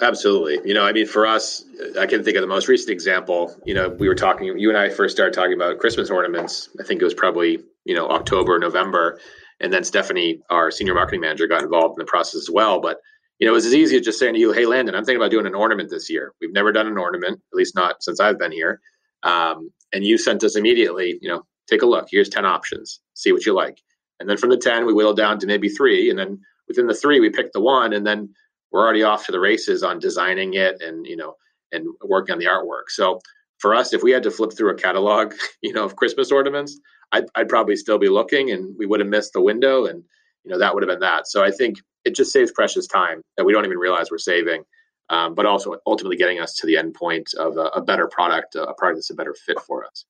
[0.00, 0.60] Absolutely.
[0.64, 1.64] You know, I mean, for us,
[1.98, 3.54] I can think of the most recent example.
[3.64, 6.70] You know, we were talking, you and I first started talking about Christmas ornaments.
[6.80, 9.20] I think it was probably you know October, November,
[9.60, 12.80] and then Stephanie, our senior marketing manager, got involved in the process as well.
[12.80, 12.98] But
[13.38, 15.20] you know, it was as easy as just saying to you, "Hey, Landon, I'm thinking
[15.20, 16.32] about doing an ornament this year.
[16.40, 18.80] We've never done an ornament, at least not since I've been here."
[19.22, 22.08] Um, and you sent us immediately, you know, take a look.
[22.10, 23.00] Here's ten options.
[23.14, 23.78] See what you like.
[24.18, 26.94] And then from the ten, we whittled down to maybe three, and then within the
[26.94, 28.34] three, we picked the one, and then
[28.72, 31.36] we're already off to the races on designing it and you know
[31.72, 32.88] and working on the artwork.
[32.88, 33.20] So
[33.58, 36.80] for us, if we had to flip through a catalog, you know, of Christmas ornaments,
[37.12, 40.04] I'd, I'd probably still be looking and we would have missed the window and
[40.44, 41.26] you know that would have been that.
[41.26, 44.64] So i think it just saves precious time that we don't even realize we're saving
[45.10, 48.54] um, but also ultimately getting us to the end point of a, a better product
[48.54, 50.04] a product that's a better fit for us.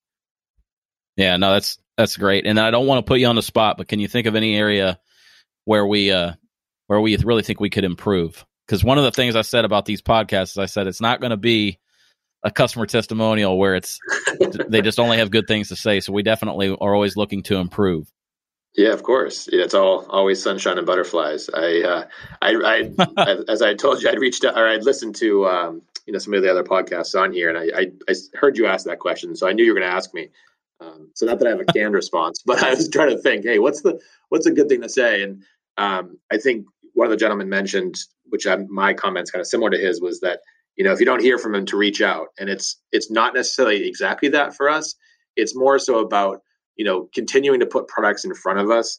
[1.16, 2.46] Yeah no that's that's great.
[2.46, 4.36] And i don't want to put you on the spot but can you think of
[4.36, 4.98] any area
[5.64, 6.32] where we uh
[6.86, 9.84] where we really think we could improve because one of the things i said about
[9.84, 11.80] these podcasts is i said it's not going to be
[12.42, 13.98] a customer testimonial where it's
[14.68, 16.00] they just only have good things to say.
[16.00, 18.10] So we definitely are always looking to improve.
[18.74, 19.48] Yeah, of course.
[19.50, 21.50] Yeah, it's all always sunshine and butterflies.
[21.52, 22.04] I, uh,
[22.40, 26.12] I, I as I told you, I'd reached out or I'd listened to um, you
[26.12, 28.86] know some of the other podcasts on here, and I, I, I heard you ask
[28.86, 30.28] that question, so I knew you were going to ask me.
[30.80, 33.44] Um, so not that I have a canned response, but I was trying to think,
[33.44, 35.24] hey, what's the what's a good thing to say?
[35.24, 35.42] And
[35.76, 36.66] um, I think
[37.00, 40.20] one of the gentlemen mentioned, which I, my comments kind of similar to his, was
[40.20, 40.40] that
[40.76, 43.32] you know if you don't hear from him to reach out and it's it's not
[43.32, 44.94] necessarily exactly that for us
[45.34, 46.42] it's more so about
[46.76, 48.98] you know continuing to put products in front of us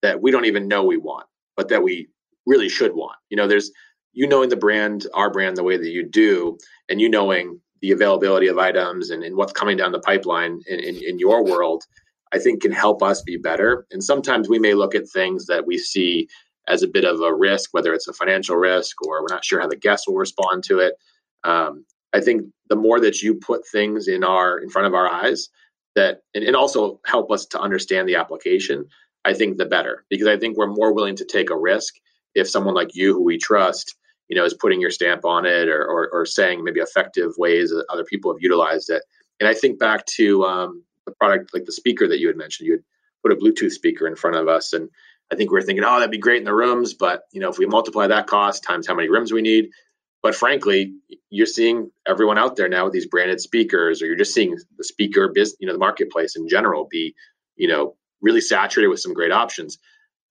[0.00, 1.26] that we don't even know we want,
[1.56, 2.08] but that we
[2.46, 3.16] really should want.
[3.30, 3.72] You know, there's
[4.12, 6.56] you knowing the brand, our brand, the way that you do,
[6.88, 10.78] and you knowing the availability of items and, and what's coming down the pipeline in,
[10.78, 11.82] in, in your world,
[12.32, 13.86] I think can help us be better.
[13.90, 16.28] And sometimes we may look at things that we see
[16.68, 19.60] as a bit of a risk, whether it's a financial risk or we're not sure
[19.60, 20.94] how the guests will respond to it.
[21.44, 25.08] Um, I think the more that you put things in our in front of our
[25.08, 25.48] eyes
[25.94, 28.86] that and, and also help us to understand the application,
[29.24, 31.94] I think the better because I think we're more willing to take a risk
[32.34, 33.96] if someone like you who we trust,
[34.28, 37.70] you know, is putting your stamp on it or or, or saying maybe effective ways
[37.70, 39.02] that other people have utilized it.
[39.40, 42.66] And I think back to um, the product like the speaker that you had mentioned.
[42.66, 42.84] You had
[43.22, 44.88] put a Bluetooth speaker in front of us and
[45.32, 47.50] I think we are thinking, oh, that'd be great in the rooms, but you know,
[47.50, 49.70] if we multiply that cost times how many rooms we need,
[50.22, 50.94] but frankly,
[51.30, 54.84] you're seeing everyone out there now with these branded speakers, or you're just seeing the
[54.84, 57.14] speaker business, you know, the marketplace in general be,
[57.56, 59.78] you know, really saturated with some great options.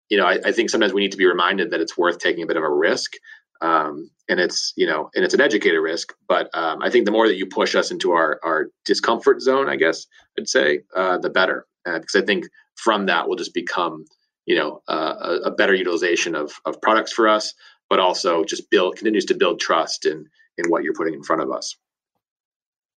[0.10, 2.44] You know, I, I think sometimes we need to be reminded that it's worth taking
[2.44, 3.14] a bit of a risk,
[3.62, 6.14] um, and it's you know, and it's an educated risk.
[6.28, 9.70] But um, I think the more that you push us into our our discomfort zone,
[9.70, 10.06] I guess
[10.38, 12.46] I'd say, uh, the better, uh, because I think
[12.76, 14.06] from that we'll just become
[14.50, 17.54] you know uh, a, a, better utilization of of products for us
[17.90, 20.28] but also just build continues to build trust in
[20.58, 21.76] in what you're putting in front of us.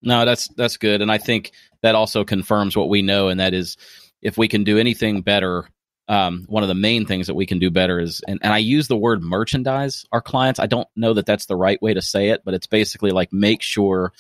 [0.03, 3.55] No, that's that's good, and I think that also confirms what we know, and that
[3.55, 3.77] is
[4.21, 5.69] if we can do anything better.
[6.09, 8.59] Um, one of the main things that we can do better is, and, and I
[8.59, 10.59] use the word merchandise our clients.
[10.59, 13.33] I don't know that that's the right way to say it, but it's basically like
[13.33, 14.13] make sure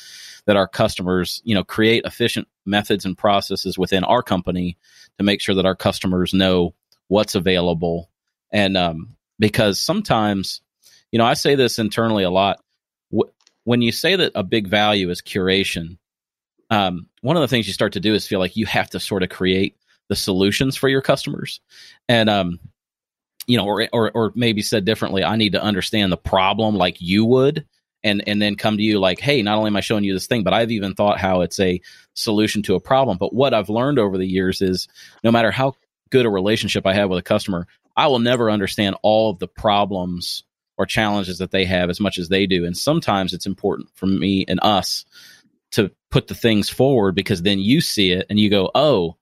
[0.47, 4.78] that our customers, you know, create efficient methods and processes within our company
[5.18, 6.72] to make sure that our customers know
[7.12, 8.08] what's available.
[8.50, 10.62] And um, because sometimes,
[11.10, 12.64] you know, I say this internally a lot.
[13.64, 15.98] when you say that a big value is curation,
[16.70, 18.98] um, one of the things you start to do is feel like you have to
[18.98, 19.76] sort of create
[20.08, 21.60] the solutions for your customers,
[22.08, 22.58] and um,
[23.46, 26.96] you know, or or or maybe said differently, I need to understand the problem like
[27.00, 27.66] you would,
[28.02, 30.26] and and then come to you like, hey, not only am I showing you this
[30.26, 31.80] thing, but I've even thought how it's a
[32.14, 33.18] solution to a problem.
[33.18, 34.88] But what I've learned over the years is,
[35.22, 35.74] no matter how
[36.12, 39.48] good a relationship I have with a customer, I will never understand all of the
[39.48, 40.44] problems
[40.78, 42.64] or challenges that they have as much as they do.
[42.64, 45.04] And sometimes it's important for me and us
[45.72, 49.16] to put the things forward because then you see it and you go, oh,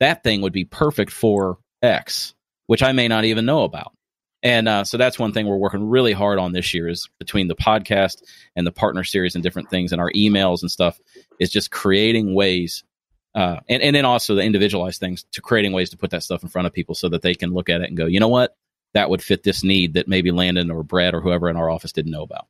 [0.00, 2.34] that thing would be perfect for X,
[2.66, 3.92] which I may not even know about.
[4.42, 7.48] And uh, so that's one thing we're working really hard on this year is between
[7.48, 8.22] the podcast
[8.56, 10.98] and the partner series and different things and our emails and stuff
[11.38, 12.82] is just creating ways
[13.34, 16.42] uh, and, and then also the individualized things to creating ways to put that stuff
[16.42, 18.28] in front of people so that they can look at it and go, you know
[18.28, 18.56] what,
[18.94, 21.92] that would fit this need that maybe Landon or Brett or whoever in our office
[21.92, 22.46] didn't know about.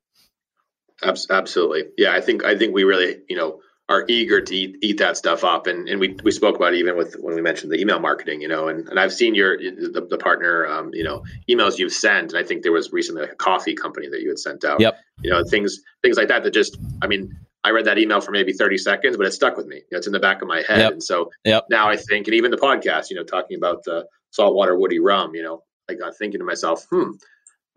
[1.03, 2.13] Absolutely, yeah.
[2.13, 5.45] I think I think we really, you know, are eager to eat, eat that stuff
[5.45, 7.99] up, and and we we spoke about it even with when we mentioned the email
[7.99, 11.79] marketing, you know, and, and I've seen your the, the partner, um, you know, emails
[11.79, 14.65] you've sent, and I think there was recently a coffee company that you had sent
[14.65, 14.81] out.
[14.81, 14.99] Yep.
[15.23, 18.31] You know, things things like that that just, I mean, I read that email for
[18.31, 19.77] maybe 30 seconds, but it stuck with me.
[19.77, 20.79] You know, it's in the back of my head.
[20.79, 20.93] Yep.
[20.93, 21.67] And so yep.
[21.71, 25.35] now I think, and even the podcast, you know, talking about the saltwater woody rum,
[25.35, 27.11] you know, I got thinking to myself, hmm,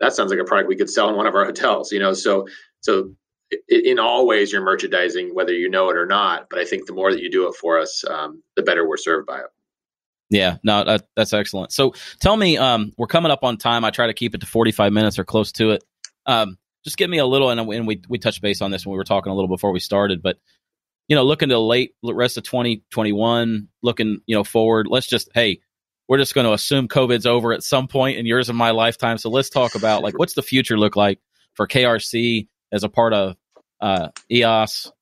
[0.00, 2.14] that sounds like a product we could sell in one of our hotels, you know?
[2.14, 2.46] So,
[2.80, 3.14] so
[3.68, 6.46] in all ways you're merchandising, whether you know it or not.
[6.48, 8.96] But I think the more that you do it for us, um, the better we're
[8.96, 9.46] served by it.
[10.30, 11.72] Yeah, no, that, that's excellent.
[11.72, 13.84] So tell me, um, we're coming up on time.
[13.84, 15.84] I try to keep it to 45 minutes or close to it.
[16.26, 18.92] Um, just give me a little, and, and we we touched base on this when
[18.92, 20.36] we were talking a little before we started, but
[21.08, 24.86] you know, looking to the late rest of 2021, looking you know forward.
[24.88, 25.60] Let's just hey,
[26.08, 29.18] we're just going to assume COVID's over at some point in yours and my lifetime.
[29.18, 31.18] So let's talk about like what's the future look like
[31.54, 33.36] for KRC as a part of
[33.80, 34.92] uh, EOS.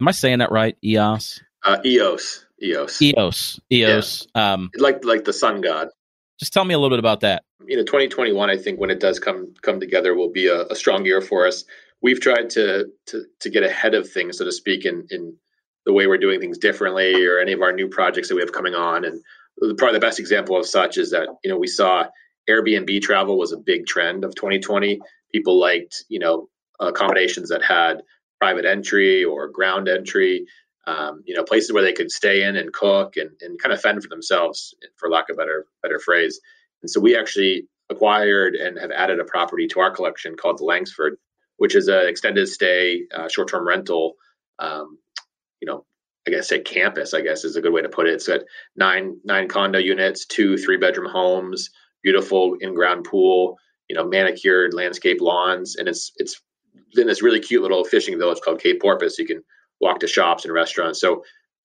[0.00, 0.76] Am I saying that right?
[0.84, 1.40] EOS.
[1.62, 2.44] Uh, EOS.
[2.62, 3.02] EOS.
[3.02, 3.60] EOS.
[3.72, 4.26] EOS.
[4.34, 4.52] Yeah.
[4.52, 5.88] Um, like like the sun god.
[6.40, 7.44] Just tell me a little bit about that.
[7.66, 10.74] You know, 2021, I think when it does come come together, will be a, a
[10.74, 11.64] strong year for us.
[12.00, 15.36] We've tried to to to get ahead of things, so to speak, in in
[15.84, 18.52] the way we're doing things differently, or any of our new projects that we have
[18.52, 19.04] coming on.
[19.04, 19.22] And
[19.76, 22.06] probably the best example of such is that you know we saw
[22.48, 24.98] Airbnb travel was a big trend of 2020.
[25.32, 26.48] People liked you know
[26.80, 28.00] accommodations that had
[28.40, 30.46] private entry or ground entry
[30.86, 33.80] um, you know, places where they could stay in and cook and, and kind of
[33.80, 36.40] fend for themselves, for lack of better better phrase.
[36.82, 40.64] And so we actually acquired and have added a property to our collection called the
[40.64, 41.16] Langsford,
[41.56, 44.14] which is an extended stay, uh, short term rental.
[44.58, 44.98] Um,
[45.60, 45.84] you know,
[46.26, 47.14] I guess say campus.
[47.14, 48.14] I guess is a good way to put it.
[48.14, 48.40] It's got
[48.76, 51.70] nine nine condo units, two three bedroom homes,
[52.02, 53.58] beautiful in ground pool.
[53.88, 56.40] You know, manicured landscape lawns, and it's it's
[56.94, 59.18] in this really cute little fishing village called Cape Porpoise.
[59.18, 59.42] You can
[59.80, 61.00] walk to shops and restaurants.
[61.00, 61.24] So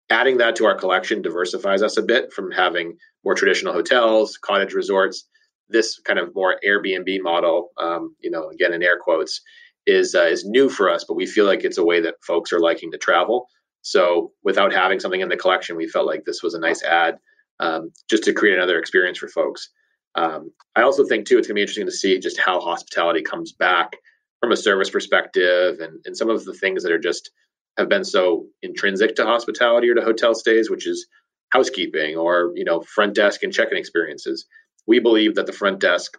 [0.10, 4.74] adding that to our collection diversifies us a bit from having more traditional hotels, cottage
[4.74, 5.28] resorts.
[5.70, 9.42] this kind of more Airbnb model, um, you know, again in air quotes,
[9.88, 12.54] is uh, is new for us, but we feel like it's a way that folks
[12.54, 13.48] are liking to travel.
[13.82, 17.18] So without having something in the collection, we felt like this was a nice add
[17.60, 19.70] um, just to create another experience for folks.
[20.16, 23.22] Um, I also think too it's going to be interesting to see just how hospitality
[23.22, 23.96] comes back
[24.40, 27.32] from a service perspective and, and some of the things that are just
[27.78, 31.08] have been so intrinsic to hospitality or to hotel stays, which is
[31.50, 34.46] housekeeping or you know front desk and check-in experiences.
[34.88, 36.18] We believe that the front desk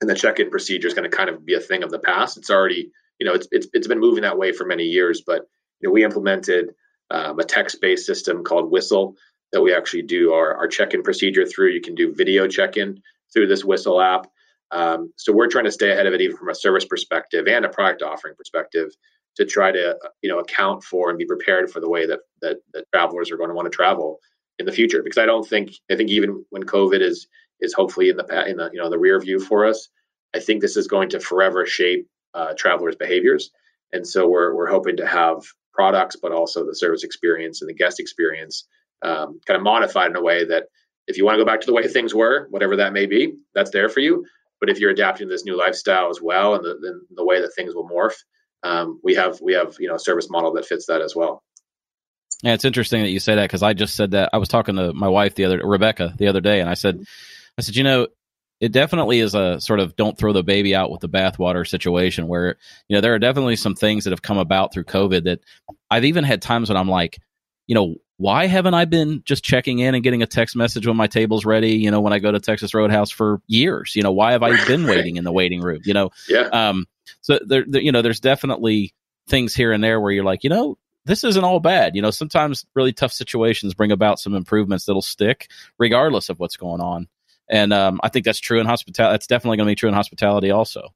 [0.00, 2.36] and the check-in procedure is going to kind of be a thing of the past.
[2.36, 5.42] It's already you know it's it's, it's been moving that way for many years, but
[5.80, 6.74] you know we implemented
[7.10, 9.14] um, a text-based system called Whistle
[9.52, 11.70] that we actually do our, our check-in procedure through.
[11.70, 13.00] You can do video check-in
[13.32, 14.26] through this Whistle app.
[14.72, 17.64] Um, so we're trying to stay ahead of it, even from a service perspective and
[17.64, 18.90] a product offering perspective,
[19.36, 22.56] to try to you know account for and be prepared for the way that that,
[22.72, 24.18] that travelers are going to want to travel
[24.58, 25.02] in the future.
[25.02, 27.26] Because I don't think I think even when COVID is
[27.60, 29.88] is hopefully in the in the you know the rear view for us,
[30.34, 33.50] I think this is going to forever shape uh, travelers' behaviors.
[33.92, 37.74] And so we're we're hoping to have products, but also the service experience and the
[37.74, 38.66] guest experience
[39.02, 40.64] um, kind of modified in a way that
[41.06, 43.34] if you want to go back to the way things were, whatever that may be,
[43.54, 44.24] that's there for you.
[44.58, 47.54] But if you're adapting this new lifestyle as well, and the, the, the way that
[47.54, 48.16] things will morph,
[48.62, 51.42] um, we have we have you know a service model that fits that as well.
[52.42, 54.76] Yeah, it's interesting that you say that because I just said that I was talking
[54.76, 57.02] to my wife the other Rebecca the other day, and I said,
[57.56, 58.08] I said, you know,
[58.60, 62.28] it definitely is a sort of don't throw the baby out with the bathwater situation
[62.28, 62.56] where
[62.88, 65.40] you know there are definitely some things that have come about through COVID that
[65.90, 67.18] I've even had times when I'm like,
[67.66, 70.96] you know, why haven't I been just checking in and getting a text message when
[70.96, 71.72] my table's ready?
[71.72, 74.64] You know, when I go to Texas Roadhouse for years, you know, why have I
[74.66, 75.80] been waiting in the waiting room?
[75.84, 76.48] You know, yeah.
[76.48, 76.86] Um,
[77.20, 78.94] so there, there, you know, there's definitely
[79.28, 81.94] things here and there where you're like, you know, this isn't all bad.
[81.94, 85.48] You know, sometimes really tough situations bring about some improvements that'll stick
[85.78, 87.08] regardless of what's going on.
[87.48, 89.12] And um, I think that's true in hospitality.
[89.12, 90.92] That's definitely going to be true in hospitality also.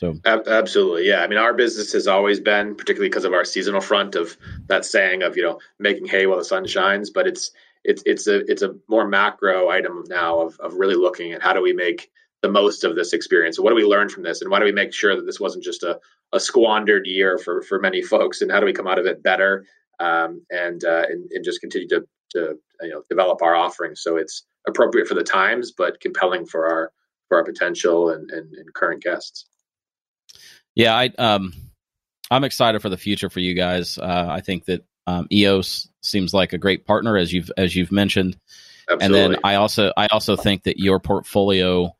[0.00, 1.20] So absolutely, yeah.
[1.20, 4.34] I mean, our business has always been, particularly because of our seasonal front of
[4.66, 7.10] that saying of you know making hay while the sun shines.
[7.10, 7.50] But it's
[7.84, 11.52] it's it's a it's a more macro item now of of really looking at how
[11.52, 13.56] do we make the most of this experience.
[13.56, 15.38] So What do we learn from this, and why do we make sure that this
[15.38, 16.00] wasn't just a,
[16.32, 19.22] a squandered year for for many folks, and how do we come out of it
[19.22, 19.66] better
[19.98, 24.16] um, and, uh, and and just continue to to you know develop our offerings so
[24.16, 26.92] it's appropriate for the times, but compelling for our
[27.28, 29.44] for our potential and, and, and current guests.
[30.74, 31.52] Yeah, I um,
[32.30, 33.98] I'm excited for the future for you guys.
[33.98, 37.92] Uh, I think that um, EOS seems like a great partner, as you've as you've
[37.92, 38.38] mentioned.
[38.88, 39.04] Absolutely.
[39.04, 41.94] And then I also I also think that your portfolio,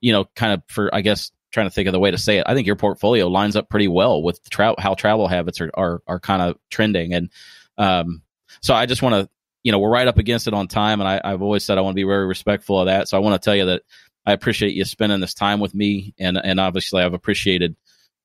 [0.00, 2.38] you know, kind of for I guess trying to think of the way to say
[2.38, 2.44] it.
[2.46, 6.02] I think your portfolio lines up pretty well with tra- how travel habits are are,
[6.06, 7.30] are kind of trending, and
[7.78, 8.22] um,
[8.60, 9.30] so I just want to
[9.62, 11.80] you know we're right up against it on time, and I, I've always said I
[11.80, 13.08] want to be very respectful of that.
[13.08, 13.82] So I want to tell you that
[14.26, 17.76] I appreciate you spending this time with me, and and obviously I've appreciated.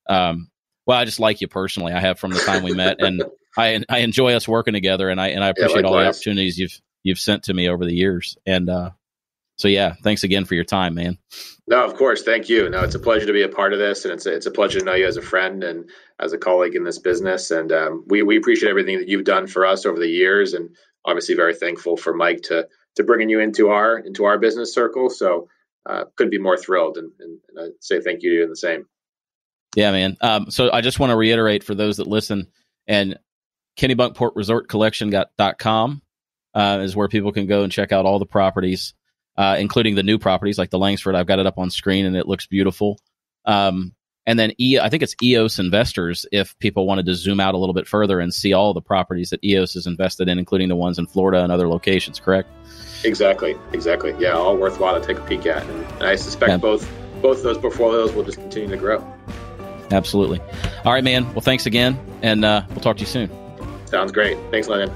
[0.08, 0.50] Um,
[0.86, 1.92] well, I just like you personally.
[1.92, 3.22] I have from the time we met, and
[3.56, 6.58] I I enjoy us working together, and I and I appreciate yeah, all the opportunities
[6.58, 8.36] you've you've sent to me over the years.
[8.46, 8.90] And uh,
[9.60, 11.18] so, yeah, thanks again for your time, man.
[11.68, 12.70] No, of course, thank you.
[12.70, 14.50] No, it's a pleasure to be a part of this, and it's a, it's a
[14.50, 17.50] pleasure to know you as a friend and as a colleague in this business.
[17.50, 20.70] And um, we we appreciate everything that you've done for us over the years, and
[21.04, 25.10] obviously very thankful for Mike to to bringing you into our into our business circle.
[25.10, 25.48] So
[25.90, 28.50] uh, couldn't be more thrilled and, and, and I say thank you to you in
[28.50, 28.86] the same.
[29.76, 30.16] Yeah, man.
[30.20, 32.48] Um, so I just want to reiterate for those that listen
[32.86, 33.18] and
[33.76, 36.02] Kennebunkport Resort Collection.com
[36.54, 38.94] uh, is where people can go and check out all the properties,
[39.36, 41.14] uh, including the new properties like the Langsford.
[41.14, 42.98] I've got it up on screen and it looks beautiful.
[43.44, 43.94] Um,
[44.26, 47.58] and then e- I think it's EOS Investors if people wanted to zoom out a
[47.58, 50.76] little bit further and see all the properties that EOS is invested in, including the
[50.76, 52.48] ones in Florida and other locations, correct?
[53.04, 54.14] Exactly, exactly.
[54.18, 55.62] Yeah, all worthwhile to take a peek at.
[55.62, 56.56] And, and I suspect yeah.
[56.58, 56.90] both
[57.22, 59.04] both those portfolios will just continue to grow.
[59.90, 60.40] Absolutely.
[60.84, 61.26] All right, man.
[61.34, 63.30] Well, thanks again, and uh, we'll talk to you soon.
[63.86, 64.38] Sounds great.
[64.50, 64.94] Thanks, Landon.